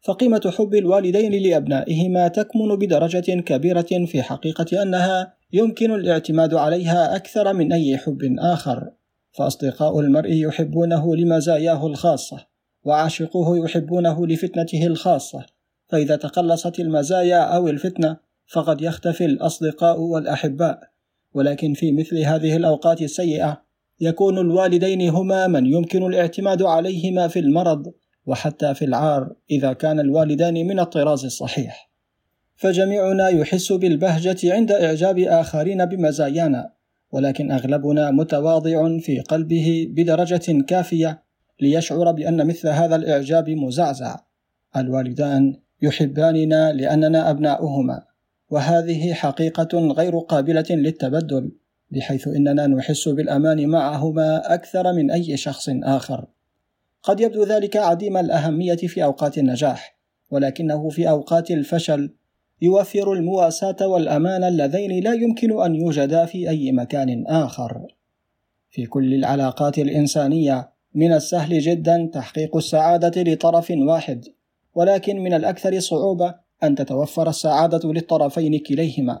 فقيمة 0.00 0.52
حب 0.58 0.74
الوالدين 0.74 1.42
لأبنائهما 1.42 2.28
تكمن 2.28 2.76
بدرجة 2.76 3.40
كبيرة 3.40 4.06
في 4.06 4.22
حقيقة 4.22 4.82
أنها 4.82 5.34
يمكن 5.52 5.94
الاعتماد 5.94 6.54
عليها 6.54 7.16
أكثر 7.16 7.52
من 7.52 7.72
أي 7.72 7.96
حب 7.96 8.18
آخر، 8.38 8.90
فأصدقاء 9.32 10.00
المرء 10.00 10.32
يحبونه 10.32 11.16
لمزاياه 11.16 11.86
الخاصة، 11.86 12.46
وعاشقوه 12.84 13.58
يحبونه 13.64 14.26
لفتنته 14.26 14.86
الخاصة، 14.86 15.46
فإذا 15.88 16.16
تقلصت 16.16 16.80
المزايا 16.80 17.40
أو 17.40 17.68
الفتنة 17.68 18.16
فقد 18.46 18.80
يختفي 18.80 19.24
الأصدقاء 19.24 20.00
والأحباء. 20.00 20.80
ولكن 21.34 21.74
في 21.74 21.92
مثل 21.92 22.18
هذه 22.18 22.56
الأوقات 22.56 23.02
السيئة 23.02 23.62
يكون 24.00 24.38
الوالدين 24.38 25.08
هما 25.08 25.46
من 25.46 25.66
يمكن 25.66 26.06
الاعتماد 26.06 26.62
عليهما 26.62 27.28
في 27.28 27.38
المرض. 27.38 27.92
وحتى 28.28 28.74
في 28.74 28.84
العار 28.84 29.32
إذا 29.50 29.72
كان 29.72 30.00
الوالدان 30.00 30.54
من 30.54 30.80
الطراز 30.80 31.24
الصحيح. 31.24 31.90
فجميعنا 32.56 33.28
يحس 33.28 33.72
بالبهجة 33.72 34.54
عند 34.54 34.72
إعجاب 34.72 35.18
آخرين 35.18 35.84
بمزايانا 35.86 36.72
ولكن 37.12 37.50
أغلبنا 37.50 38.10
متواضع 38.10 38.98
في 38.98 39.20
قلبه 39.20 39.88
بدرجة 39.90 40.62
كافية 40.62 41.22
ليشعر 41.60 42.12
بأن 42.12 42.46
مثل 42.46 42.68
هذا 42.68 42.96
الإعجاب 42.96 43.50
مزعزع. 43.50 44.16
الوالدان 44.76 45.56
يحباننا 45.82 46.72
لأننا 46.72 47.30
أبناؤهما 47.30 48.02
وهذه 48.50 49.12
حقيقة 49.12 49.78
غير 49.78 50.18
قابلة 50.18 50.66
للتبدل 50.70 51.52
بحيث 51.90 52.28
إننا 52.28 52.66
نحس 52.66 53.08
بالأمان 53.08 53.66
معهما 53.68 54.54
أكثر 54.54 54.92
من 54.92 55.10
أي 55.10 55.36
شخص 55.36 55.70
آخر. 55.82 56.26
قد 57.08 57.20
يبدو 57.20 57.44
ذلك 57.44 57.76
عديم 57.76 58.16
الأهمية 58.16 58.76
في 58.76 59.04
أوقات 59.04 59.38
النجاح 59.38 59.98
ولكنه 60.30 60.88
في 60.88 61.08
أوقات 61.08 61.50
الفشل 61.50 62.14
يوفر 62.62 63.12
المواساة 63.12 63.76
والأمان 63.80 64.44
اللذين 64.44 65.04
لا 65.04 65.14
يمكن 65.14 65.62
أن 65.62 65.74
يوجدا 65.74 66.24
في 66.24 66.48
أي 66.48 66.72
مكان 66.72 67.26
آخر. 67.26 67.86
في 68.70 68.86
كل 68.86 69.14
العلاقات 69.14 69.78
الإنسانية 69.78 70.72
من 70.94 71.12
السهل 71.12 71.58
جدا 71.58 72.10
تحقيق 72.12 72.56
السعادة 72.56 73.22
لطرف 73.22 73.70
واحد، 73.70 74.24
ولكن 74.74 75.20
من 75.20 75.34
الأكثر 75.34 75.80
صعوبة 75.80 76.34
أن 76.62 76.74
تتوفر 76.74 77.28
السعادة 77.28 77.92
للطرفين 77.92 78.58
كليهما. 78.58 79.20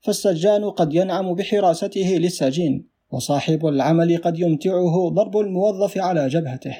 فالسجان 0.00 0.70
قد 0.70 0.94
ينعم 0.94 1.34
بحراسته 1.34 2.16
للسجين، 2.18 2.86
وصاحب 3.10 3.66
العمل 3.66 4.16
قد 4.16 4.38
يمتعه 4.38 5.08
ضرب 5.08 5.36
الموظف 5.38 5.98
على 5.98 6.28
جبهته، 6.28 6.76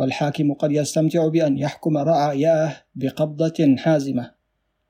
والحاكم 0.00 0.54
قد 0.54 0.72
يستمتع 0.72 1.28
بأن 1.28 1.58
يحكم 1.58 1.96
رعاياه 1.96 2.76
بقبضة 2.94 3.76
حازمة. 3.76 4.30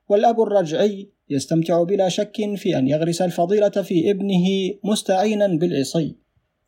والأب 0.09 0.41
الرجعي 0.41 1.09
يستمتع 1.29 1.83
بلا 1.83 2.09
شك 2.09 2.55
في 2.55 2.77
أن 2.77 2.87
يغرس 2.87 3.21
الفضيلة 3.21 3.69
في 3.69 4.11
ابنه 4.11 4.45
مستعينا 4.83 5.47
بالعصي. 5.47 6.15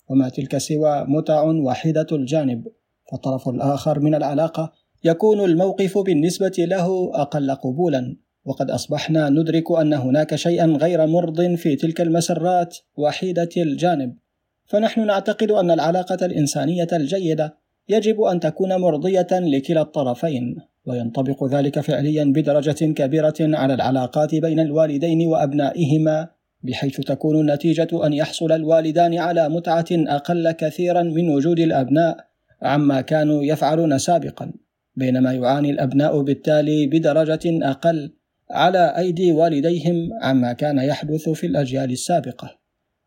وما 0.10 0.30
تلك 0.30 0.58
سوى 0.58 1.06
متع 1.08 1.44
وحيدة 1.44 2.08
الجانب. 2.12 2.68
فالطرف 3.12 3.50
الآخر 3.50 4.00
من 4.00 4.16
العلاقة 4.16 4.72
يكون 5.04 5.40
الموقف 5.40 5.98
بالنسبة 5.98 6.56
له 6.58 7.12
أقل 7.14 7.52
قبولا. 7.52 8.16
وقد 8.46 8.72
أصبحنا 8.72 9.30
ندرك 9.30 9.72
أن 9.72 9.94
هناك 9.94 10.36
شيئا 10.36 10.66
غير 10.66 11.08
مرض 11.08 11.56
في 11.56 11.76
تلك 11.76 12.02
المسرات 12.02 12.78
وحيدة 12.98 13.50
الجانب. 13.58 14.18
فنحن 14.66 15.06
نعتقد 15.06 15.52
أن 15.52 15.72
العلاقة 15.72 16.26
الإنسانية 16.26 16.88
الجيدة 16.94 17.63
يجب 17.90 18.22
أن 18.22 18.40
تكون 18.40 18.76
مرضية 18.76 19.28
لكلا 19.32 19.82
الطرفين 19.82 20.56
وينطبق 20.86 21.44
ذلك 21.44 21.80
فعليا 21.80 22.24
بدرجة 22.24 22.94
كبيرة 22.94 23.36
على 23.40 23.74
العلاقات 23.74 24.36
بين 24.36 24.60
الوالدين 24.60 25.28
وأبنائهما 25.28 26.28
بحيث 26.64 27.02
تكون 27.02 27.40
النتيجة 27.40 28.06
أن 28.06 28.14
يحصل 28.14 28.52
الوالدان 28.52 29.18
على 29.18 29.50
متعة 29.50 29.86
أقل 29.92 30.52
كثيرا 30.52 31.04
من 31.04 31.30
وجود 31.30 31.60
الأبناء 31.60 32.18
عما 32.62 33.02
كانوا 33.02 33.44
يفعلون 33.44 33.98
سابقا 33.98 34.52
بينما 34.96 35.34
يعاني 35.34 35.70
الأبناء 35.70 36.22
بالتالي 36.22 36.88
بدرجة 36.88 37.42
أقل 37.46 38.14
على 38.52 38.98
أيدي 38.98 39.32
والديهم 39.32 40.10
عما 40.22 40.54
كان 40.54 40.78
يحدث 40.78 41.30
في 41.30 41.48
الأجيال 41.48 41.92
السابقة. 41.92 42.63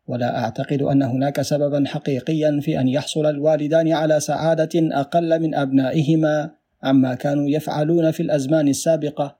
ولا 0.07 0.39
أعتقد 0.43 0.81
أن 0.81 1.03
هناك 1.03 1.41
سببا 1.41 1.83
حقيقيا 1.87 2.59
في 2.61 2.79
أن 2.79 2.87
يحصل 2.87 3.25
الوالدان 3.25 3.93
على 3.93 4.19
سعادة 4.19 4.69
أقل 4.75 5.41
من 5.41 5.55
أبنائهما 5.55 6.51
عما 6.83 7.15
كانوا 7.15 7.49
يفعلون 7.49 8.11
في 8.11 8.23
الأزمان 8.23 8.67
السابقة 8.67 9.37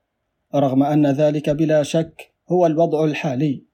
رغم 0.56 0.84
أن 0.84 1.08
ذلك 1.08 1.50
بلا 1.50 1.84
شك 1.84 2.32
هو 2.50 2.66
الوضع 2.66 3.06
الحالي. 3.06 3.68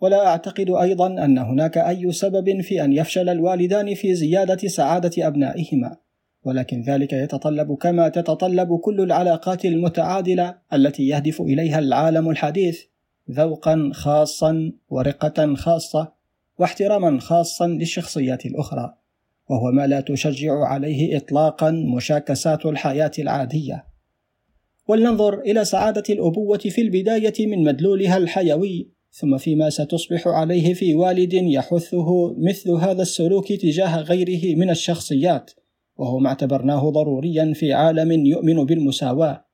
ولا 0.00 0.26
أعتقد 0.26 0.70
أيضا 0.70 1.24
أن 1.24 1.38
هناك 1.38 1.78
أي 1.78 2.12
سبب 2.12 2.60
في 2.60 2.84
أن 2.84 2.92
يفشل 2.92 3.28
الوالدان 3.28 3.94
في 3.94 4.14
زيادة 4.14 4.68
سعادة 4.68 5.26
أبنائهما 5.26 5.96
ولكن 6.44 6.82
ذلك 6.82 7.12
يتطلب 7.12 7.74
كما 7.74 8.08
تتطلب 8.08 8.78
كل 8.78 9.00
العلاقات 9.00 9.64
المتعادلة 9.64 10.54
التي 10.72 11.08
يهدف 11.08 11.40
إليها 11.40 11.78
العالم 11.78 12.30
الحديث 12.30 12.80
ذوقا 13.30 13.90
خاصا 13.92 14.72
ورقة 14.88 15.54
خاصة. 15.54 16.17
واحتراما 16.58 17.20
خاصا 17.20 17.66
للشخصيات 17.66 18.46
الأخرى 18.46 18.94
وهو 19.50 19.70
ما 19.72 19.86
لا 19.86 20.00
تشجع 20.00 20.64
عليه 20.64 21.16
اطلاقا 21.16 21.70
مشاكسات 21.70 22.66
الحياة 22.66 23.10
العادية. 23.18 23.84
ولننظر 24.88 25.40
إلى 25.40 25.64
سعادة 25.64 26.02
الأبوة 26.10 26.58
في 26.58 26.80
البداية 26.80 27.46
من 27.46 27.64
مدلولها 27.64 28.16
الحيوي 28.16 28.90
ثم 29.12 29.38
فيما 29.38 29.70
ستصبح 29.70 30.28
عليه 30.28 30.74
في 30.74 30.94
والد 30.94 31.32
يحثه 31.32 32.34
مثل 32.38 32.70
هذا 32.70 33.02
السلوك 33.02 33.52
تجاه 33.52 34.00
غيره 34.00 34.56
من 34.56 34.70
الشخصيات 34.70 35.50
وهو 35.96 36.18
ما 36.18 36.28
اعتبرناه 36.28 36.90
ضروريا 36.90 37.52
في 37.54 37.72
عالم 37.72 38.26
يؤمن 38.26 38.66
بالمساواة. 38.66 39.44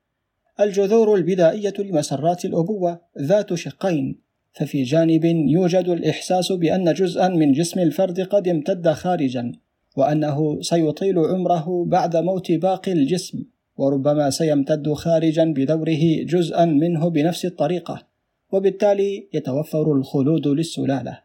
الجذور 0.59 1.15
البدائية 1.15 1.73
لمسرات 1.79 2.45
الأبوة 2.45 3.01
ذات 3.19 3.53
شقين 3.53 4.24
ففي 4.55 4.83
جانب 4.83 5.25
يوجد 5.25 5.89
الإحساس 5.89 6.51
بأن 6.51 6.93
جزءا 6.93 7.27
من 7.27 7.51
جسم 7.51 7.79
الفرد 7.79 8.19
قد 8.19 8.47
امتد 8.47 8.89
خارجا 8.89 9.51
وأنه 9.97 10.61
سيطيل 10.61 11.19
عمره 11.19 11.85
بعد 11.87 12.15
موت 12.15 12.51
باقي 12.51 12.91
الجسم 12.91 13.43
وربما 13.77 14.29
سيمتد 14.29 14.93
خارجا 14.93 15.43
بدوره 15.43 16.23
جزءا 16.23 16.65
منه 16.65 17.09
بنفس 17.09 17.45
الطريقة 17.45 18.07
وبالتالي 18.51 19.27
يتوفر 19.33 19.91
الخلود 19.91 20.47
للسلالة. 20.47 21.19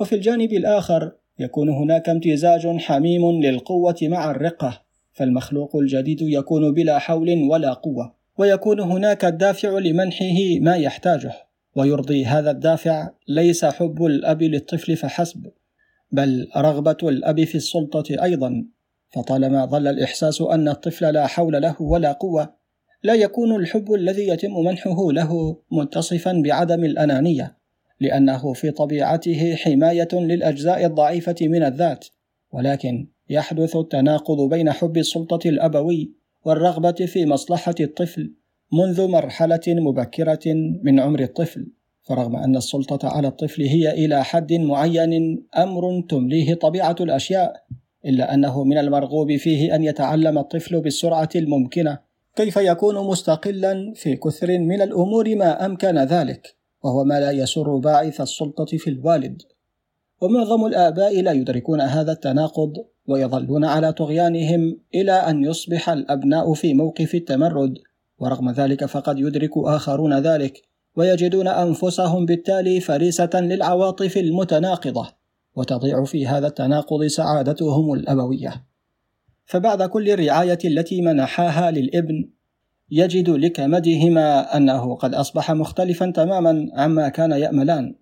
وفي 0.00 0.14
الجانب 0.14 0.52
الآخر 0.52 1.12
يكون 1.38 1.68
هناك 1.68 2.08
امتزاج 2.08 2.66
حميم 2.66 3.42
للقوة 3.42 3.96
مع 4.02 4.30
الرقة 4.30 4.82
فالمخلوق 5.12 5.76
الجديد 5.76 6.22
يكون 6.22 6.74
بلا 6.74 6.98
حول 6.98 7.48
ولا 7.50 7.72
قوة 7.72 8.14
ويكون 8.38 8.80
هناك 8.80 9.24
الدافع 9.24 9.78
لمنحه 9.78 10.58
ما 10.60 10.76
يحتاجه. 10.76 11.49
ويرضي 11.76 12.24
هذا 12.24 12.50
الدافع 12.50 13.10
ليس 13.28 13.64
حب 13.64 14.04
الأب 14.04 14.42
للطفل 14.42 14.96
فحسب 14.96 15.50
بل 16.12 16.48
رغبة 16.56 16.96
الأب 17.02 17.44
في 17.44 17.54
السلطة 17.54 18.22
أيضا. 18.22 18.64
فطالما 19.10 19.66
ظل 19.66 19.86
الإحساس 19.86 20.40
أن 20.40 20.68
الطفل 20.68 21.14
لا 21.14 21.26
حول 21.26 21.62
له 21.62 21.82
ولا 21.82 22.12
قوة 22.12 22.54
لا 23.02 23.14
يكون 23.14 23.56
الحب 23.56 23.92
الذي 23.92 24.28
يتم 24.28 24.52
منحه 24.64 25.12
له 25.12 25.56
متصفا 25.70 26.42
بعدم 26.44 26.84
الأنانية 26.84 27.56
لأنه 28.00 28.52
في 28.52 28.70
طبيعته 28.70 29.54
حماية 29.54 30.08
للأجزاء 30.12 30.86
الضعيفة 30.86 31.36
من 31.40 31.62
الذات. 31.62 32.06
ولكن 32.52 33.08
يحدث 33.28 33.76
التناقض 33.76 34.48
بين 34.48 34.72
حب 34.72 34.96
السلطة 34.96 35.48
الأبوي 35.48 36.12
والرغبة 36.44 36.92
في 36.92 37.26
مصلحة 37.26 37.74
الطفل 37.80 38.34
منذ 38.72 39.08
مرحلة 39.08 39.60
مبكرة 39.68 40.54
من 40.82 41.00
عمر 41.00 41.20
الطفل 41.20 41.66
فرغم 42.02 42.36
أن 42.36 42.56
السلطة 42.56 43.08
على 43.08 43.28
الطفل 43.28 43.62
هي 43.62 43.90
إلى 43.90 44.24
حد 44.24 44.52
معين 44.52 45.44
أمر 45.56 46.02
تمليه 46.08 46.54
طبيعة 46.54 46.96
الأشياء 47.00 47.64
إلا 48.06 48.34
أنه 48.34 48.64
من 48.64 48.78
المرغوب 48.78 49.36
فيه 49.36 49.74
أن 49.74 49.84
يتعلم 49.84 50.38
الطفل 50.38 50.80
بالسرعة 50.80 51.28
الممكنة. 51.36 51.98
كيف 52.36 52.56
يكون 52.56 53.06
مستقلا 53.06 53.92
في 53.96 54.16
كثر 54.16 54.58
من 54.58 54.82
الأمور 54.82 55.34
ما 55.34 55.66
أمكن 55.66 55.98
ذلك؟ 55.98 56.56
وهو 56.84 57.04
ما 57.04 57.20
لا 57.20 57.30
يسر 57.30 57.76
باعث 57.76 58.20
السلطة 58.20 58.76
في 58.76 58.90
الوالد. 58.90 59.42
ومعظم 60.20 60.66
الآباء 60.66 61.22
لا 61.22 61.32
يدركون 61.32 61.80
هذا 61.80 62.12
التناقض 62.12 62.72
ويظلون 63.08 63.64
على 63.64 63.92
طغيانهم 63.92 64.80
إلى 64.94 65.12
أن 65.12 65.44
يصبح 65.44 65.90
الأبناء 65.90 66.54
في 66.54 66.74
موقف 66.74 67.14
التمرد. 67.14 67.74
ورغم 68.20 68.50
ذلك 68.50 68.84
فقد 68.84 69.18
يدرك 69.18 69.50
آخرون 69.56 70.18
ذلك 70.18 70.62
ويجدون 70.96 71.48
أنفسهم 71.48 72.26
بالتالي 72.26 72.80
فريسة 72.80 73.30
للعواطف 73.34 74.16
المتناقضة 74.16 75.08
وتضيع 75.56 76.04
في 76.04 76.26
هذا 76.26 76.46
التناقض 76.46 77.06
سعادتهم 77.06 77.92
الأبوية. 77.92 78.64
فبعد 79.44 79.82
كل 79.82 80.10
الرعاية 80.10 80.58
التي 80.64 81.02
منحاها 81.02 81.70
للإبن 81.70 82.30
يجد 82.90 83.30
لكمدهما 83.30 84.56
أنه 84.56 84.94
قد 84.96 85.14
أصبح 85.14 85.50
مختلفا 85.50 86.10
تماما 86.10 86.68
عما 86.74 87.08
كان 87.08 87.30
يأملان. 87.30 87.94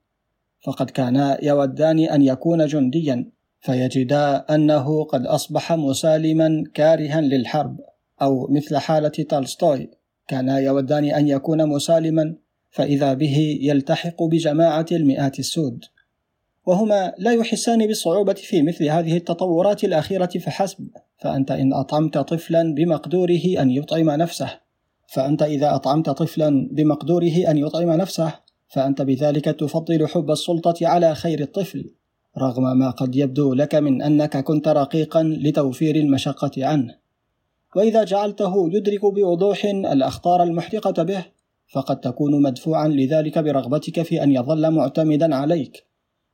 فقد 0.65 0.91
كانا 0.91 1.45
يودان 1.45 1.99
أن 1.99 2.23
يكون 2.23 2.67
جنديا 2.67 3.31
فيجدا 3.61 4.37
أنه 4.37 5.05
قد 5.05 5.27
أصبح 5.27 5.73
مسالما 5.73 6.65
كارها 6.75 7.21
للحرب 7.21 7.81
أو 8.23 8.47
مثل 8.51 8.77
حالة 8.77 9.09
تولستوي. 9.09 9.98
كانا 10.29 10.59
يودان 10.59 11.05
أن 11.05 11.29
يكون 11.29 11.69
مسالما 11.69 12.35
فإذا 12.71 13.15
به 13.15 13.59
يلتحق 13.63 14.23
بجماعة 14.23 14.87
المئات 14.93 15.39
السود. 15.39 15.85
وهما 16.67 17.15
لا 17.19 17.33
يحسان 17.33 17.87
بالصعوبة 17.87 18.35
في 18.35 18.63
مثل 18.63 18.85
هذه 18.85 19.17
التطورات 19.17 19.85
الأخيرة 19.85 20.31
فحسب 20.41 20.89
فأنت 21.19 21.51
إن 21.51 21.73
أطعمت 21.73 22.19
طفلا 22.19 22.75
بمقدوره 22.75 23.43
أن 23.59 23.71
يطعم 23.71 24.11
نفسه. 24.11 24.61
فأنت 25.09 25.43
إذا 25.43 25.75
أطعمت 25.75 26.11
طفلا 26.11 26.69
بمقدوره 26.73 27.51
أن 27.51 27.59
يطعم 27.59 27.91
نفسه 27.91 28.33
فأنت 28.69 29.03
بذلك 29.03 29.45
تفضل 29.45 30.07
حب 30.07 30.31
السلطة 30.31 30.87
على 30.89 31.15
خير 31.15 31.41
الطفل 31.41 31.91
رغم 32.39 32.79
ما 32.79 32.91
قد 32.91 33.17
يبدو 33.17 33.55
لك 33.55 33.75
من 33.75 34.03
أنك 34.03 34.37
كنت 34.37 34.69
رقيقا 34.69 35.23
لتوفير 35.23 35.97
المشقة 35.97 36.67
عنه. 36.67 36.95
وإذا 37.77 38.05
جعلته 38.05 38.69
يدرك 38.73 39.05
بوضوح 39.05 39.65
الأخطار 39.65 40.43
المحرقة 40.43 41.03
به 41.03 41.25
فقد 41.69 42.01
تكون 42.01 42.43
مدفوعا 42.43 42.89
لذلك 42.89 43.39
برغبتك 43.39 44.03
في 44.03 44.23
أن 44.23 44.33
يظل 44.33 44.71
معتمدا 44.71 45.35
عليك. 45.35 45.87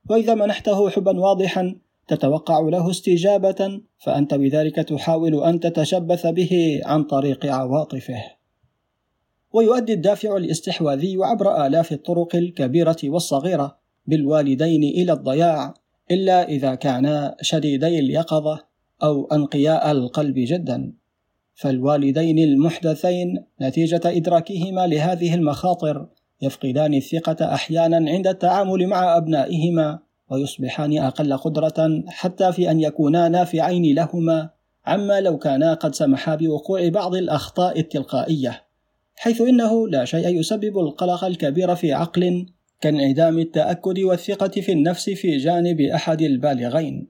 وإذا 0.09 0.33
منحته 0.33 0.89
حبا 0.89 1.19
واضحا 1.19 1.75
تتوقع 2.07 2.59
له 2.59 2.89
استجابة 2.89 3.81
فأنت 3.97 4.33
بذلك 4.33 4.75
تحاول 4.75 5.43
أن 5.43 5.59
تتشبث 5.59 6.27
به 6.27 6.81
عن 6.85 7.03
طريق 7.03 7.45
عواطفه. 7.45 8.23
ويؤدي 9.53 9.93
الدافع 9.93 10.37
الاستحواذي 10.37 11.17
عبر 11.21 11.65
آلاف 11.65 11.91
الطرق 11.91 12.35
الكبيرة 12.35 12.97
والصغيرة 13.03 13.77
بالوالدين 14.07 14.83
إلى 14.83 15.13
الضياع 15.13 15.73
إلا 16.11 16.49
إذا 16.49 16.75
كانا 16.75 17.35
شديدي 17.41 17.99
اليقظة 17.99 18.63
أو 19.03 19.27
أنقياء 19.27 19.91
القلب 19.91 20.35
جدا. 20.37 20.93
فالوالدين 21.55 22.39
المحدثين 22.39 23.45
نتيجة 23.61 24.01
إدراكهما 24.05 24.87
لهذه 24.87 25.35
المخاطر 25.35 26.07
يفقدان 26.41 26.93
الثقة 26.93 27.53
أحيانا 27.53 28.11
عند 28.11 28.27
التعامل 28.27 28.87
مع 28.87 29.17
أبنائهما 29.17 29.99
ويصبحان 30.29 30.97
أقل 30.97 31.37
قدرة 31.37 32.03
حتى 32.07 32.51
في 32.51 32.71
أن 32.71 32.79
يكونا 32.79 33.29
نافعين 33.29 33.95
لهما 33.95 34.49
عما 34.85 35.21
لو 35.21 35.37
كانا 35.37 35.73
قد 35.73 35.95
سمحا 35.95 36.35
بوقوع 36.35 36.89
بعض 36.89 37.15
الأخطاء 37.15 37.79
التلقائية 37.79 38.65
حيث 39.15 39.41
إنه 39.41 39.87
لا 39.87 40.05
شيء 40.05 40.39
يسبب 40.39 40.79
القلق 40.79 41.23
الكبير 41.23 41.75
في 41.75 41.93
عقل 41.93 42.45
كانعدام 42.81 43.39
التأكد 43.39 43.99
والثقة 43.99 44.47
في 44.47 44.71
النفس 44.71 45.09
في 45.09 45.37
جانب 45.37 45.81
أحد 45.81 46.21
البالغين. 46.21 47.09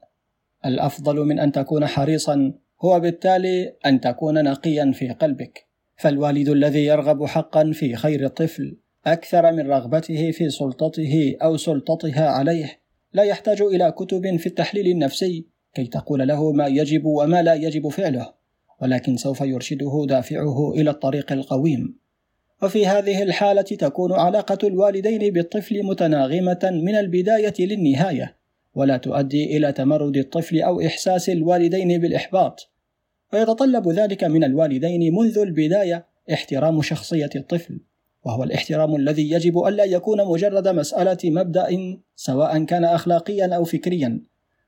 الأفضل 0.65 1.15
من 1.15 1.39
أن 1.39 1.51
تكون 1.51 1.86
حريصا 1.86 2.53
هو 2.81 2.99
بالتالي 2.99 3.75
أن 3.85 4.01
تكون 4.01 4.43
نقيا 4.43 4.91
في 4.91 5.09
قلبك. 5.09 5.67
فالوالد 5.97 6.49
الذي 6.49 6.85
يرغب 6.85 7.25
حقا 7.25 7.71
في 7.71 7.95
خير 7.95 8.25
الطفل 8.25 8.77
أكثر 9.05 9.51
من 9.51 9.67
رغبته 9.67 10.31
في 10.31 10.49
سلطته 10.49 11.35
أو 11.41 11.57
سلطتها 11.57 12.29
عليه. 12.29 12.79
لا 13.13 13.23
يحتاج 13.23 13.61
إلى 13.61 13.91
كتب 13.91 14.38
في 14.38 14.47
التحليل 14.47 14.88
النفسي 14.88 15.45
كي 15.73 15.88
تقول 15.88 16.27
له 16.27 16.51
ما 16.51 16.67
يجب 16.67 17.05
وما 17.05 17.41
لا 17.41 17.53
يجب 17.53 17.88
فعله 17.88 18.33
ولكن 18.81 19.17
سوف 19.17 19.41
يرشده 19.41 20.05
دافعه 20.09 20.71
إلى 20.73 20.89
الطريق 20.89 21.31
القويم. 21.31 21.97
وفي 22.63 22.88
هذه 22.88 23.23
الحالة 23.23 23.61
تكون 23.61 24.13
علاقة 24.13 24.67
الوالدين 24.67 25.33
بالطفل 25.33 25.83
متناغمة 25.83 26.59
من 26.63 26.95
البداية 26.95 27.53
للنهاية. 27.59 28.38
ولا 28.75 28.97
تؤدي 28.97 29.57
إلى 29.57 29.71
تمرد 29.71 30.17
الطفل 30.17 30.61
أو 30.61 30.81
إحساس 30.81 31.29
الوالدين 31.29 32.01
بالإحباط. 32.01 32.71
ويتطلب 33.33 33.89
ذلك 33.89 34.23
من 34.23 34.43
الوالدين 34.43 35.15
منذ 35.15 35.38
البداية 35.38 36.05
احترام 36.33 36.81
شخصية 36.81 37.29
الطفل 37.35 37.79
وهو 38.25 38.43
الاحترام 38.43 38.95
الذي 38.95 39.31
يجب 39.31 39.57
ألا 39.67 39.83
يكون 39.83 40.25
مجرد 40.25 40.67
مسألة 40.67 41.17
مبدأ 41.23 41.97
سواء 42.15 42.63
كان 42.63 42.83
أخلاقيا 42.83 43.55
أو 43.55 43.63
فكريا. 43.63 44.21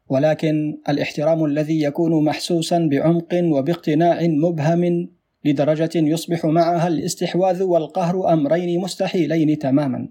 ولكن 0.09 0.81
الاحترام 0.89 1.45
الذي 1.45 1.81
يكون 1.81 2.23
محسوسا 2.25 2.87
بعمق 2.91 3.41
وباقتناع 3.43 4.21
مبهم 4.21 5.09
لدرجة 5.45 5.89
يصبح 5.95 6.45
معها 6.45 6.87
الاستحواذ 6.87 7.63
والقهر 7.63 8.33
أمرين 8.33 8.79
مستحيلين 8.79 9.59
تماما. 9.59 10.09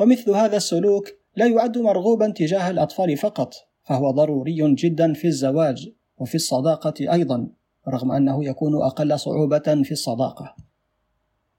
ومثل 0.00 0.30
هذا 0.30 0.56
السلوك 0.56 1.08
لا 1.38 1.46
يعد 1.46 1.78
مرغوبا 1.78 2.30
تجاه 2.30 2.70
الأطفال 2.70 3.16
فقط 3.16 3.54
فهو 3.82 4.10
ضروري 4.10 4.74
جدا 4.74 5.12
في 5.12 5.26
الزواج 5.26 5.88
وفي 6.18 6.34
الصداقة 6.34 7.12
أيضا 7.12 7.48
رغم 7.88 8.12
أنه 8.12 8.44
يكون 8.44 8.82
أقل 8.82 9.18
صعوبة 9.18 9.82
في 9.82 9.92
الصداقة 9.92 10.54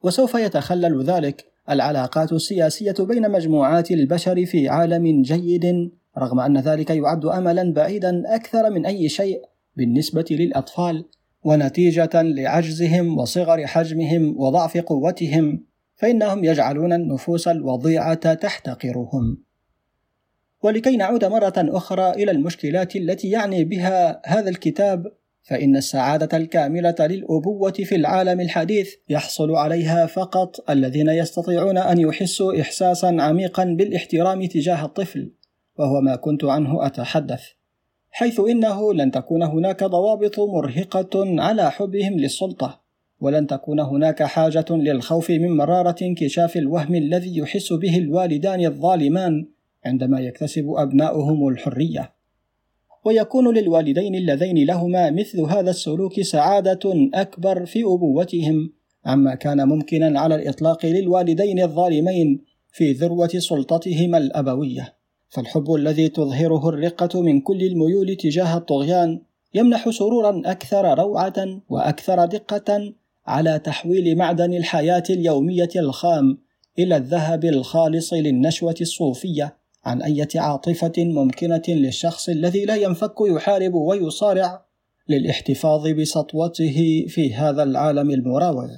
وسوف 0.03 0.35
يتخلل 0.35 1.03
ذلك 1.03 1.45
العلاقات 1.69 2.33
السياسية 2.33 2.95
بين 2.99 3.31
مجموعات 3.31 3.91
البشر 3.91 4.45
في 4.45 4.69
عالم 4.69 5.21
جيد 5.21 5.91
رغم 6.17 6.39
أن 6.39 6.57
ذلك 6.57 6.89
يعد 6.89 7.25
أملا 7.25 7.73
بعيدا 7.73 8.35
أكثر 8.35 8.69
من 8.69 8.85
أي 8.85 9.09
شيء 9.09 9.41
بالنسبة 9.75 10.25
للأطفال 10.31 11.05
ونتيجة 11.43 12.21
لعجزهم 12.21 13.17
وصغر 13.17 13.67
حجمهم 13.67 14.35
وضعف 14.37 14.77
قوتهم 14.77 15.63
فإنهم 15.95 16.43
يجعلون 16.43 16.93
النفوس 16.93 17.47
الوضيعة 17.47 18.33
تحتقرهم. 18.33 19.48
ولكي 20.63 20.97
نعود 20.97 21.25
مرة 21.25 21.53
أخرى 21.57 22.09
إلى 22.09 22.31
المشكلات 22.31 22.95
التي 22.95 23.29
يعني 23.29 23.63
بها 23.63 24.21
هذا 24.25 24.49
الكتاب 24.49 25.11
فإن 25.49 25.75
السعادة 25.75 26.37
الكاملة 26.37 26.95
للأبوة 26.99 27.71
في 27.71 27.95
العالم 27.95 28.39
الحديث 28.39 28.93
يحصل 29.09 29.51
عليها 29.51 30.05
فقط 30.05 30.69
الذين 30.69 31.09
يستطيعون 31.09 31.77
أن 31.77 31.99
يحسوا 31.99 32.61
إحساسا 32.61 33.17
عميقا 33.19 33.63
بالاحترام 33.63 34.45
تجاه 34.45 34.85
الطفل، 34.85 35.31
وهو 35.77 36.01
ما 36.01 36.15
كنت 36.15 36.45
عنه 36.45 36.85
أتحدث. 36.85 37.43
حيث 38.11 38.39
إنه 38.39 38.93
لن 38.93 39.11
تكون 39.11 39.43
هناك 39.43 39.83
ضوابط 39.83 40.39
مرهقة 40.39 41.41
على 41.41 41.71
حبهم 41.71 42.13
للسلطة، 42.13 42.81
ولن 43.19 43.47
تكون 43.47 43.79
هناك 43.79 44.23
حاجة 44.23 44.65
للخوف 44.69 45.29
من 45.29 45.57
مرارة 45.57 45.95
انكشاف 46.01 46.57
الوهم 46.57 46.95
الذي 46.95 47.37
يحس 47.37 47.73
به 47.73 47.97
الوالدان 47.97 48.65
الظالمان 48.65 49.47
عندما 49.85 50.19
يكتسب 50.19 50.69
أبناؤهم 50.69 51.47
الحرية. 51.47 52.13
ويكون 53.05 53.57
للوالدين 53.57 54.15
اللذين 54.15 54.65
لهما 54.65 55.11
مثل 55.11 55.41
هذا 55.41 55.69
السلوك 55.69 56.21
سعادة 56.21 57.09
أكبر 57.13 57.65
في 57.65 57.83
أبوتهم 57.83 58.73
عما 59.05 59.35
كان 59.35 59.67
ممكنا 59.67 60.19
على 60.19 60.35
الإطلاق 60.35 60.85
للوالدين 60.85 61.59
الظالمين 61.63 62.41
في 62.71 62.91
ذروة 62.91 63.27
سلطتهما 63.27 64.17
الأبوية. 64.17 64.95
فالحب 65.29 65.73
الذي 65.73 66.09
تظهره 66.09 66.69
الرقة 66.69 67.21
من 67.21 67.41
كل 67.41 67.63
الميول 67.63 68.15
تجاه 68.15 68.57
الطغيان 68.57 69.21
يمنح 69.53 69.89
سرورا 69.89 70.41
أكثر 70.45 70.99
روعة 70.99 71.61
وأكثر 71.69 72.25
دقة 72.25 72.93
على 73.27 73.59
تحويل 73.59 74.17
معدن 74.17 74.53
الحياة 74.53 75.03
اليومية 75.09 75.69
الخام 75.75 76.37
إلى 76.79 76.97
الذهب 76.97 77.45
الخالص 77.45 78.13
للنشوة 78.13 78.75
الصوفية 78.81 79.58
عن 79.85 80.01
أي 80.01 80.27
عاطفة 80.35 80.93
ممكنة 80.97 81.61
للشخص 81.67 82.29
الذي 82.29 82.65
لا 82.65 82.75
ينفك 82.75 83.15
يحارب 83.21 83.73
ويصارع 83.73 84.65
للاحتفاظ 85.09 85.87
بسطوته 85.87 87.05
في 87.07 87.33
هذا 87.33 87.63
العالم 87.63 88.11
المراوغ. 88.11 88.69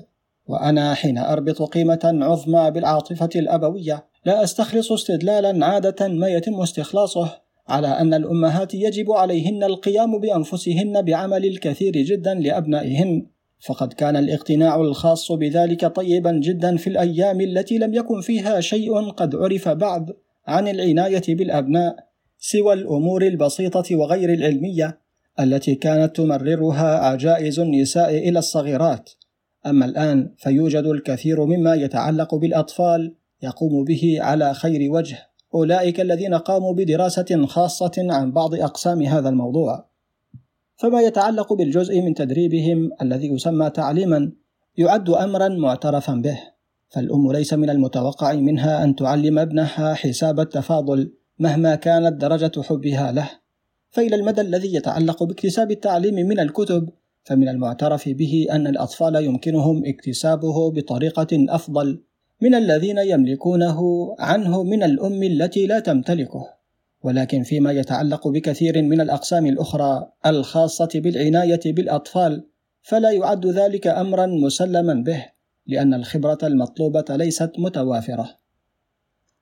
وأنا 0.48 0.94
حين 0.94 1.18
أربط 1.18 1.62
قيمة 1.62 2.00
عظمى 2.04 2.72
بالعاطفة 2.72 3.30
الأبوية 3.36 4.06
لا 4.26 4.44
أستخلص 4.44 4.92
استدلالا 4.92 5.66
عادة 5.66 6.08
ما 6.08 6.28
يتم 6.28 6.62
استخلاصه 6.62 7.42
على 7.68 7.88
أن 7.88 8.14
الأمهات 8.14 8.74
يجب 8.74 9.12
عليهن 9.12 9.64
القيام 9.64 10.20
بأنفسهن 10.20 11.02
بعمل 11.02 11.46
الكثير 11.46 11.94
جدا 11.94 12.34
لأبنائهن. 12.34 13.26
فقد 13.60 13.94
كان 13.94 14.16
الاقتناع 14.16 14.82
الخاص 14.82 15.32
بذلك 15.32 15.86
طيبا 15.86 16.32
جدا 16.32 16.78
في 16.78 16.88
الأيام 16.88 17.42
التي 17.42 17.78
لم 17.78 17.94
يكن 17.94 18.22
فيها 18.22 18.62
شيء 18.62 19.10
قد 19.10 19.36
عرف 19.36 19.70
بعد. 19.70 20.14
عن 20.48 20.68
العناية 20.68 21.24
بالأبناء 21.28 21.96
سوى 22.40 22.74
الأمور 22.74 23.28
البسيطة 23.28 23.96
وغير 23.96 24.34
العلمية 24.34 25.00
التي 25.40 25.76
كانت 25.76 26.16
تمررها 26.16 26.98
عجائز 26.98 27.60
النساء 27.60 28.30
إلى 28.30 28.40
الصغيرات. 28.40 29.10
أما 29.66 29.86
الآن 29.86 30.34
فيوجد 30.38 30.86
الكثير 30.86 31.46
مما 31.46 31.76
يتعلق 31.76 32.36
بالأطفال 32.36 33.16
يقوم 33.44 33.84
به 33.84 34.18
على 34.22 34.54
خير 34.54 34.92
وجه. 34.92 35.18
أولئك 35.54 36.02
الذين 36.02 36.34
قاموا 36.34 36.74
بدراسة 36.74 37.46
خاصة 37.46 37.92
عن 37.98 38.32
بعض 38.32 38.56
أقسام 38.56 39.02
هذا 39.02 39.30
الموضوع. 39.30 39.86
فما 40.76 41.02
يتعلق 41.02 41.54
بالجزء 41.54 42.02
من 42.02 42.14
تدريبهم 42.14 42.90
الذي 43.02 43.28
يسمى 43.28 43.70
تعليما 43.70 44.32
يعد 44.78 45.10
أمرا 45.10 45.48
معترفا 45.48 46.14
به. 46.14 46.51
فالأم 46.92 47.32
ليس 47.32 47.54
من 47.54 47.70
المتوقع 47.70 48.34
منها 48.34 48.84
أن 48.84 48.96
تعلم 48.96 49.40
ابنها 49.40 49.94
حساب 49.94 50.40
التفاضل 50.40 51.14
مهما 51.40 51.76
كانت 51.76 52.22
درجة 52.22 52.62
حبها 52.62 53.12
له. 53.12 53.30
فإلى 53.90 54.16
المدى 54.16 54.42
الذي 54.42 54.76
يتعلق 54.76 55.24
باكتساب 55.24 55.72
التعليم 55.72 56.16
من 56.16 56.40
الكتب 56.40 56.90
فمن 57.24 57.50
المعترف 57.50 58.10
به 58.10 58.48
أن 58.52 58.68
الأطفال 58.68 59.16
يمكنهم 59.16 59.84
اكتسابه 59.86 60.72
بطريقة 60.72 61.28
أفضل 61.32 62.02
من 62.42 62.56
الذين 62.56 62.98
يملكونه 62.98 63.80
عنه 64.20 64.64
من 64.64 64.84
الأم 64.84 65.24
التي 65.24 65.68
لا 65.68 65.80
تمتلكه. 65.80 66.48
ولكن 67.04 67.44
فيما 67.44 67.72
يتعلق 67.72 68.28
بكثير 68.28 68.82
من 68.82 69.02
الأقسام 69.02 69.46
الأخرى 69.46 70.12
الخاصة 70.26 70.90
بالعناية 70.96 71.62
بالأطفال 71.66 72.48
فلا 72.82 73.12
يعد 73.12 73.48
ذلك 73.48 73.88
أمرا 73.88 74.26
مسلما 74.26 74.94
به. 74.94 75.26
لأن 75.68 75.94
الخبرة 75.94 76.38
المطلوبة 76.44 77.06
ليست 77.10 77.52
متوافرة. 77.58 78.38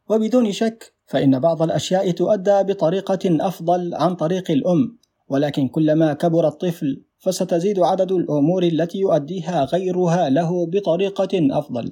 وبدون 0.09 0.51
شك 0.51 0.93
فإن 1.05 1.39
بعض 1.39 1.61
الأشياء 1.61 2.11
تؤدى 2.11 2.63
بطريقة 2.63 3.47
أفضل 3.47 3.95
عن 3.95 4.15
طريق 4.15 4.51
الأم 4.51 4.97
ولكن 5.27 5.67
كلما 5.67 6.13
كبر 6.13 6.47
الطفل 6.47 7.03
فستزيد 7.19 7.79
عدد 7.79 8.11
الأمور 8.11 8.63
التي 8.63 8.97
يؤديها 8.97 9.63
غيرها 9.65 10.29
له 10.29 10.65
بطريقة 10.65 11.29
أفضل. 11.33 11.91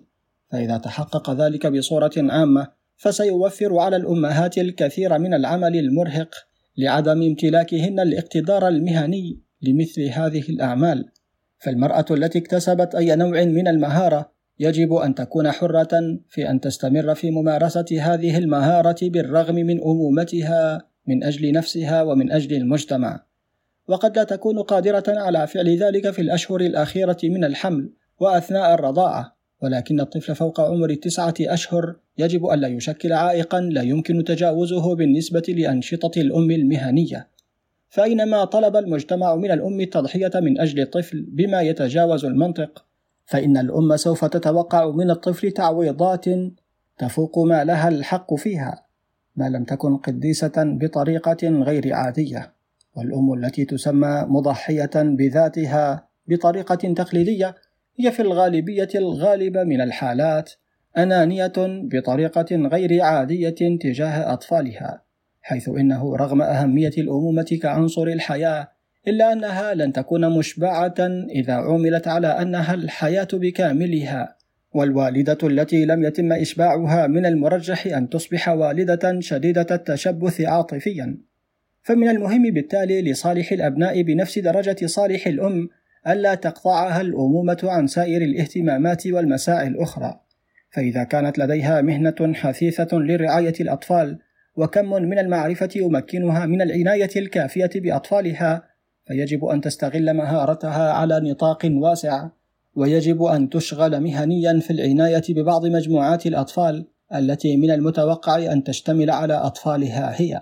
فإذا 0.52 0.78
تحقق 0.78 1.32
ذلك 1.32 1.68
بصورة 1.68 2.12
عامة 2.18 2.68
فسيوفر 2.98 3.78
على 3.78 3.96
الأمهات 3.96 4.58
الكثير 4.58 5.18
من 5.18 5.34
العمل 5.34 5.76
المرهق 5.76 6.36
لعدم 6.78 7.22
امتلاكهن 7.22 8.00
الاقتدار 8.00 8.68
المهني 8.68 9.40
لمثل 9.62 10.02
هذه 10.02 10.50
الأعمال. 10.50 11.06
فالمرأة 11.60 12.06
التي 12.12 12.40
اكتسبت 12.40 12.96
أي 12.96 13.16
نوع 13.16 13.44
من 13.44 13.68
المهارة 13.68 14.32
يجب 14.60 14.94
أن 14.94 15.16
تكون 15.16 15.52
حرة 15.52 16.18
في 16.30 16.50
أن 16.50 16.60
تستمر 16.60 17.16
في 17.16 17.32
ممارسة 17.32 17.86
هذه 18.02 18.38
المهارة 18.38 18.98
بالرغم 19.02 19.56
من 19.56 19.82
أمومتها 19.82 20.88
من 21.08 21.24
أجل 21.24 21.52
نفسها 21.52 22.04
ومن 22.04 22.32
أجل 22.32 22.56
المجتمع. 22.56 23.24
وقد 23.88 24.18
لا 24.18 24.24
تكون 24.24 24.60
قادرة 24.62 25.04
على 25.08 25.48
فعل 25.48 25.78
ذلك 25.78 26.12
في 26.12 26.22
الأشهر 26.22 26.62
الأخيرة 26.62 27.18
من 27.24 27.44
الحمل 27.44 27.90
وأثناء 28.20 28.74
الرضاعة. 28.74 29.38
ولكن 29.62 30.00
الطفل 30.00 30.36
فوق 30.36 30.62
عمر 30.62 30.90
التسعة 30.90 31.34
أشهر 31.42 31.96
يجب 32.18 32.46
ألا 32.46 32.68
يشكل 32.68 33.14
عائقا 33.14 33.62
لا 33.62 33.82
يمكن 33.82 34.24
تجاوزه 34.24 34.96
بالنسبة 34.96 35.44
لأنشطة 35.48 36.22
الأم 36.22 36.52
المهنية. 36.52 37.28
فأينما 37.90 38.46
طلب 38.46 38.76
المجتمع 38.76 39.36
من 39.36 39.52
الأم 39.52 39.82
التضحية 39.82 40.32
من 40.36 40.62
أجل 40.62 40.80
الطفل 40.82 41.26
بما 41.30 41.62
يتجاوز 41.62 42.26
المنطق 42.26 42.86
فإن 43.26 43.58
الأم 43.58 43.98
سوف 43.98 44.26
تتوقع 44.26 44.92
من 44.92 45.12
الطفل 45.12 45.52
تعويضات 45.52 46.26
تفوق 46.98 47.40
ما 47.40 47.64
لها 47.64 47.90
الحق 47.90 48.36
فيها 48.36 48.86
ما 49.36 49.50
لم 49.50 49.64
تكن 49.64 49.98
قديسة 49.98 50.54
بطريقة 50.58 51.48
غير 51.48 51.94
عادية 51.94 52.54
والأم 52.96 53.34
التي 53.34 53.66
تسمى 53.66 54.26
مضحية 54.28 54.92
بذاتها 54.96 56.08
بطريقة 56.28 56.94
تقليدية 56.94 57.56
هي 58.00 58.12
في 58.12 58.22
الغالبية 58.22 58.90
الغالبة 58.96 59.64
من 59.64 59.82
الحالات 59.82 60.52
أنانية 60.98 61.54
بطريقة 61.58 62.56
غير 62.56 63.02
عادية 63.02 63.78
تجاه 63.82 64.34
أطفالها، 64.34 65.02
حيث 65.48 65.70
إنه 65.70 66.16
رغم 66.16 66.42
أهمية 66.42 66.92
الأمومة 66.98 67.60
كعنصر 67.62 68.04
الحياة، 68.04 68.68
إلا 69.08 69.34
أنها 69.34 69.74
لن 69.74 69.94
تكون 69.94 70.38
مشبعة 70.38 70.96
إذا 71.30 71.54
عُملت 71.54 72.08
على 72.08 72.28
أنها 72.28 72.74
الحياة 72.74 73.28
بكاملها، 73.34 74.36
والوالدة 74.74 75.38
التي 75.44 75.86
لم 75.86 76.04
يتم 76.04 76.34
إشباعها 76.34 77.08
من 77.08 77.26
المرجح 77.26 77.88
أن 77.88 78.10
تصبح 78.10 78.50
والدة 78.50 79.20
شديدة 79.20 79.68
التشبث 79.72 80.42
عاطفيًا. 80.42 81.18
فمن 81.84 82.10
المهم 82.10 82.54
بالتالي 82.54 83.02
لصالح 83.02 83.52
الأبناء 83.52 84.02
بنفس 84.02 84.40
درجة 84.40 84.86
صالح 84.86 85.28
الأم 85.28 85.70
ألا 86.08 86.36
تقطعها 86.36 87.02
الأمومة 87.02 87.60
عن 87.64 87.88
سائر 87.88 88.22
الاهتمامات 88.22 89.08
والمساعي 89.08 89.68
الأخرى، 89.68 90.20
فإذا 90.70 91.04
كانت 91.04 91.40
لديها 91.40 91.82
مهنة 91.82 92.34
حثيثة 92.34 92.98
لرعاية 92.98 93.54
الأطفال 93.62 94.20
وكم 94.58 94.90
من 94.90 95.20
المعرفة 95.20 95.70
يمكنها 95.76 96.46
من 96.46 96.62
العناية 96.62 97.10
الكافية 97.16 97.70
بأطفالها، 97.76 98.64
فيجب 99.08 99.46
أن 99.46 99.62
تستغل 99.62 100.14
مهارتها 100.14 100.92
على 100.92 101.20
نطاق 101.20 101.72
واسع، 101.72 102.30
ويجب 102.76 103.24
أن 103.24 103.50
تشغل 103.50 104.00
مهنيا 104.00 104.60
في 104.60 104.72
العناية 104.72 105.24
ببعض 105.30 105.66
مجموعات 105.66 106.26
الأطفال 106.26 106.88
التي 107.16 107.58
من 107.58 107.72
المتوقع 107.72 108.52
أن 108.52 108.64
تشتمل 108.64 109.10
على 109.10 109.34
أطفالها 109.34 110.22
هي. 110.22 110.42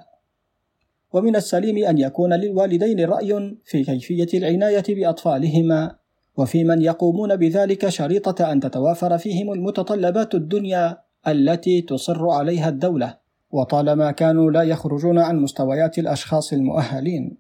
ومن 1.14 1.36
السليم 1.36 1.86
أن 1.86 1.98
يكون 1.98 2.34
للوالدين 2.34 3.06
رأي 3.06 3.58
في 3.66 3.84
كيفية 3.84 4.38
العناية 4.38 4.84
بأطفالهما 4.90 5.96
وفي 6.38 6.64
من 6.64 6.82
يقومون 6.82 7.36
بذلك 7.36 7.90
شريطة 7.90 8.52
أن 8.52 8.60
تتوافر 8.60 9.18
فيهم 9.18 9.54
المتطلبات 9.54 10.36
الدنيا 10.36 10.98
التي 11.28 11.82
تصر 11.82 12.30
عليها 12.30 12.70
الدولة 12.70 13.25
وطالما 13.56 14.12
كانوا 14.12 14.52
لا 14.52 14.64
يخرجون 14.64 15.20
عن 15.20 15.40
مستويات 15.40 16.00
الأشخاص 16.00 16.54
المؤهلين 16.54 17.38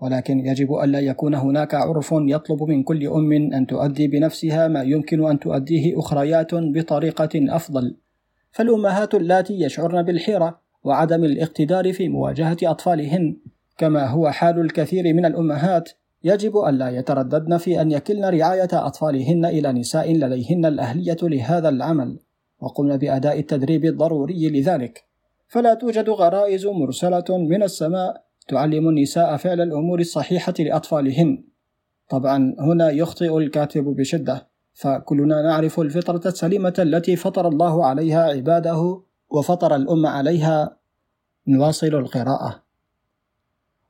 ولكن 0.00 0.38
يجب 0.46 0.74
ألا 0.74 1.00
يكون 1.00 1.34
هناك 1.34 1.74
عرف 1.74 2.10
يطلب 2.12 2.62
من 2.62 2.82
كل 2.82 3.06
أم 3.06 3.32
أن 3.32 3.66
تؤدي 3.66 4.08
بنفسها 4.08 4.68
ما 4.68 4.82
يمكن 4.82 5.26
أن 5.26 5.38
تؤديه 5.38 5.98
أخريات 5.98 6.54
بطريقة 6.54 7.28
أفضل. 7.34 7.96
فالأمهات 8.50 9.14
اللاتي 9.14 9.60
يشعرن 9.60 10.02
بالحيرة 10.02 10.60
وعدم 10.84 11.24
الاقتدار 11.24 11.92
في 11.92 12.08
مواجهة 12.08 12.56
أطفالهن 12.62 13.36
كما 13.78 14.06
هو 14.06 14.30
حال 14.30 14.60
الكثير 14.60 15.14
من 15.14 15.24
الأمهات 15.24 15.90
يجب 16.24 16.56
ألا 16.56 16.88
يترددن 16.90 17.56
في 17.56 17.80
أن 17.80 17.92
يكلن 17.92 18.24
رعاية 18.24 18.68
أطفالهن 18.72 19.44
إلى 19.44 19.72
نساء 19.72 20.12
لديهن 20.12 20.66
الأهلية 20.66 21.18
لهذا 21.22 21.68
العمل. 21.68 22.18
وقمن 22.60 22.96
بأداء 22.96 23.38
التدريب 23.38 23.84
الضروري 23.84 24.50
لذلك. 24.50 25.07
فلا 25.48 25.74
توجد 25.74 26.10
غرائز 26.10 26.66
مرسلة 26.66 27.24
من 27.28 27.62
السماء 27.62 28.24
تعلم 28.48 28.88
النساء 28.88 29.36
فعل 29.36 29.60
الأمور 29.60 30.00
الصحيحة 30.00 30.54
لأطفالهن. 30.58 31.44
طبعا 32.08 32.54
هنا 32.60 32.90
يخطئ 32.90 33.38
الكاتب 33.38 33.84
بشدة 33.84 34.48
فكلنا 34.74 35.42
نعرف 35.42 35.80
الفطرة 35.80 36.28
السليمة 36.28 36.74
التي 36.78 37.16
فطر 37.16 37.48
الله 37.48 37.86
عليها 37.86 38.24
عباده 38.24 39.02
وفطر 39.30 39.76
الأمة 39.76 40.08
عليها. 40.08 40.76
نواصل 41.48 41.86
القراءة. 41.86 42.67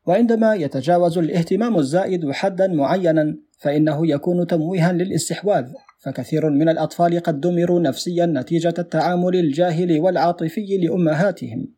وعندما 0.09 0.55
يتجاوز 0.55 1.19
الاهتمام 1.19 1.77
الزائد 1.77 2.31
حدا 2.31 2.67
معينا 2.67 3.37
فإنه 3.59 4.07
يكون 4.07 4.47
تمويها 4.47 4.93
للاستحواذ 4.93 5.73
فكثير 5.99 6.51
من 6.51 6.69
الأطفال 6.69 7.21
قد 7.21 7.41
دمروا 7.41 7.81
نفسيا 7.81 8.27
نتيجة 8.27 8.75
التعامل 8.79 9.37
الجاهل 9.37 10.01
والعاطفي 10.01 10.79
لأمهاتهم. 10.83 11.69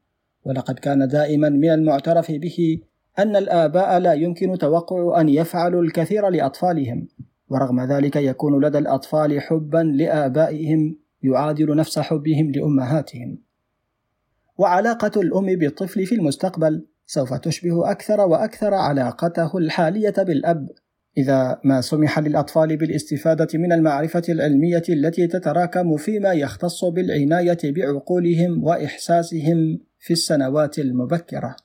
ولقد 0.45 0.79
كان 0.79 1.09
دائما 1.09 1.49
من 1.49 1.71
المعترف 1.71 2.33
به 2.33 2.79
أن 3.19 3.37
الآباء 3.37 3.99
لا 3.99 4.13
يمكن 4.13 4.59
توقع 4.59 5.21
أن 5.21 5.29
يفعلوا 5.29 5.83
الكثير 5.83 6.29
لأطفالهم. 6.29 7.09
ورغم 7.49 7.81
ذلك 7.81 8.17
يكون 8.17 8.65
لدى 8.65 8.79
الأطفال 8.79 9.41
حبا 9.41 9.79
لآبائهم 9.79 10.97
يعادل 11.23 11.77
نفس 11.77 11.99
حبهم 11.99 12.53
لأمهاتهم. 12.53 13.39
وعلاقة 14.59 15.21
الأم 15.21 15.47
بالطفل 15.47 16.07
في 16.07 16.15
المستقبل 16.15 16.87
سوف 17.13 17.35
تشبه 17.35 17.91
أكثر 17.91 18.21
وأكثر 18.21 18.75
علاقته 18.75 19.59
الحالية 19.59 20.15
بالأب 20.19 20.69
إذا 21.19 21.61
ما 21.65 21.81
سمح 21.81 22.19
للأطفال 22.19 22.77
بالاستفادة 22.77 23.49
من 23.55 23.73
المعرفة 23.73 24.23
العلمية 24.29 24.83
التي 24.89 25.27
تتراكم 25.27 25.97
فيما 25.97 26.33
يختص 26.33 26.85
بالعناية 26.85 27.59
بعقولهم 27.65 28.65
وإحساسهم 28.65 29.81
في 29.99 30.13
السنوات 30.13 30.79
المبكرة. 30.79 31.57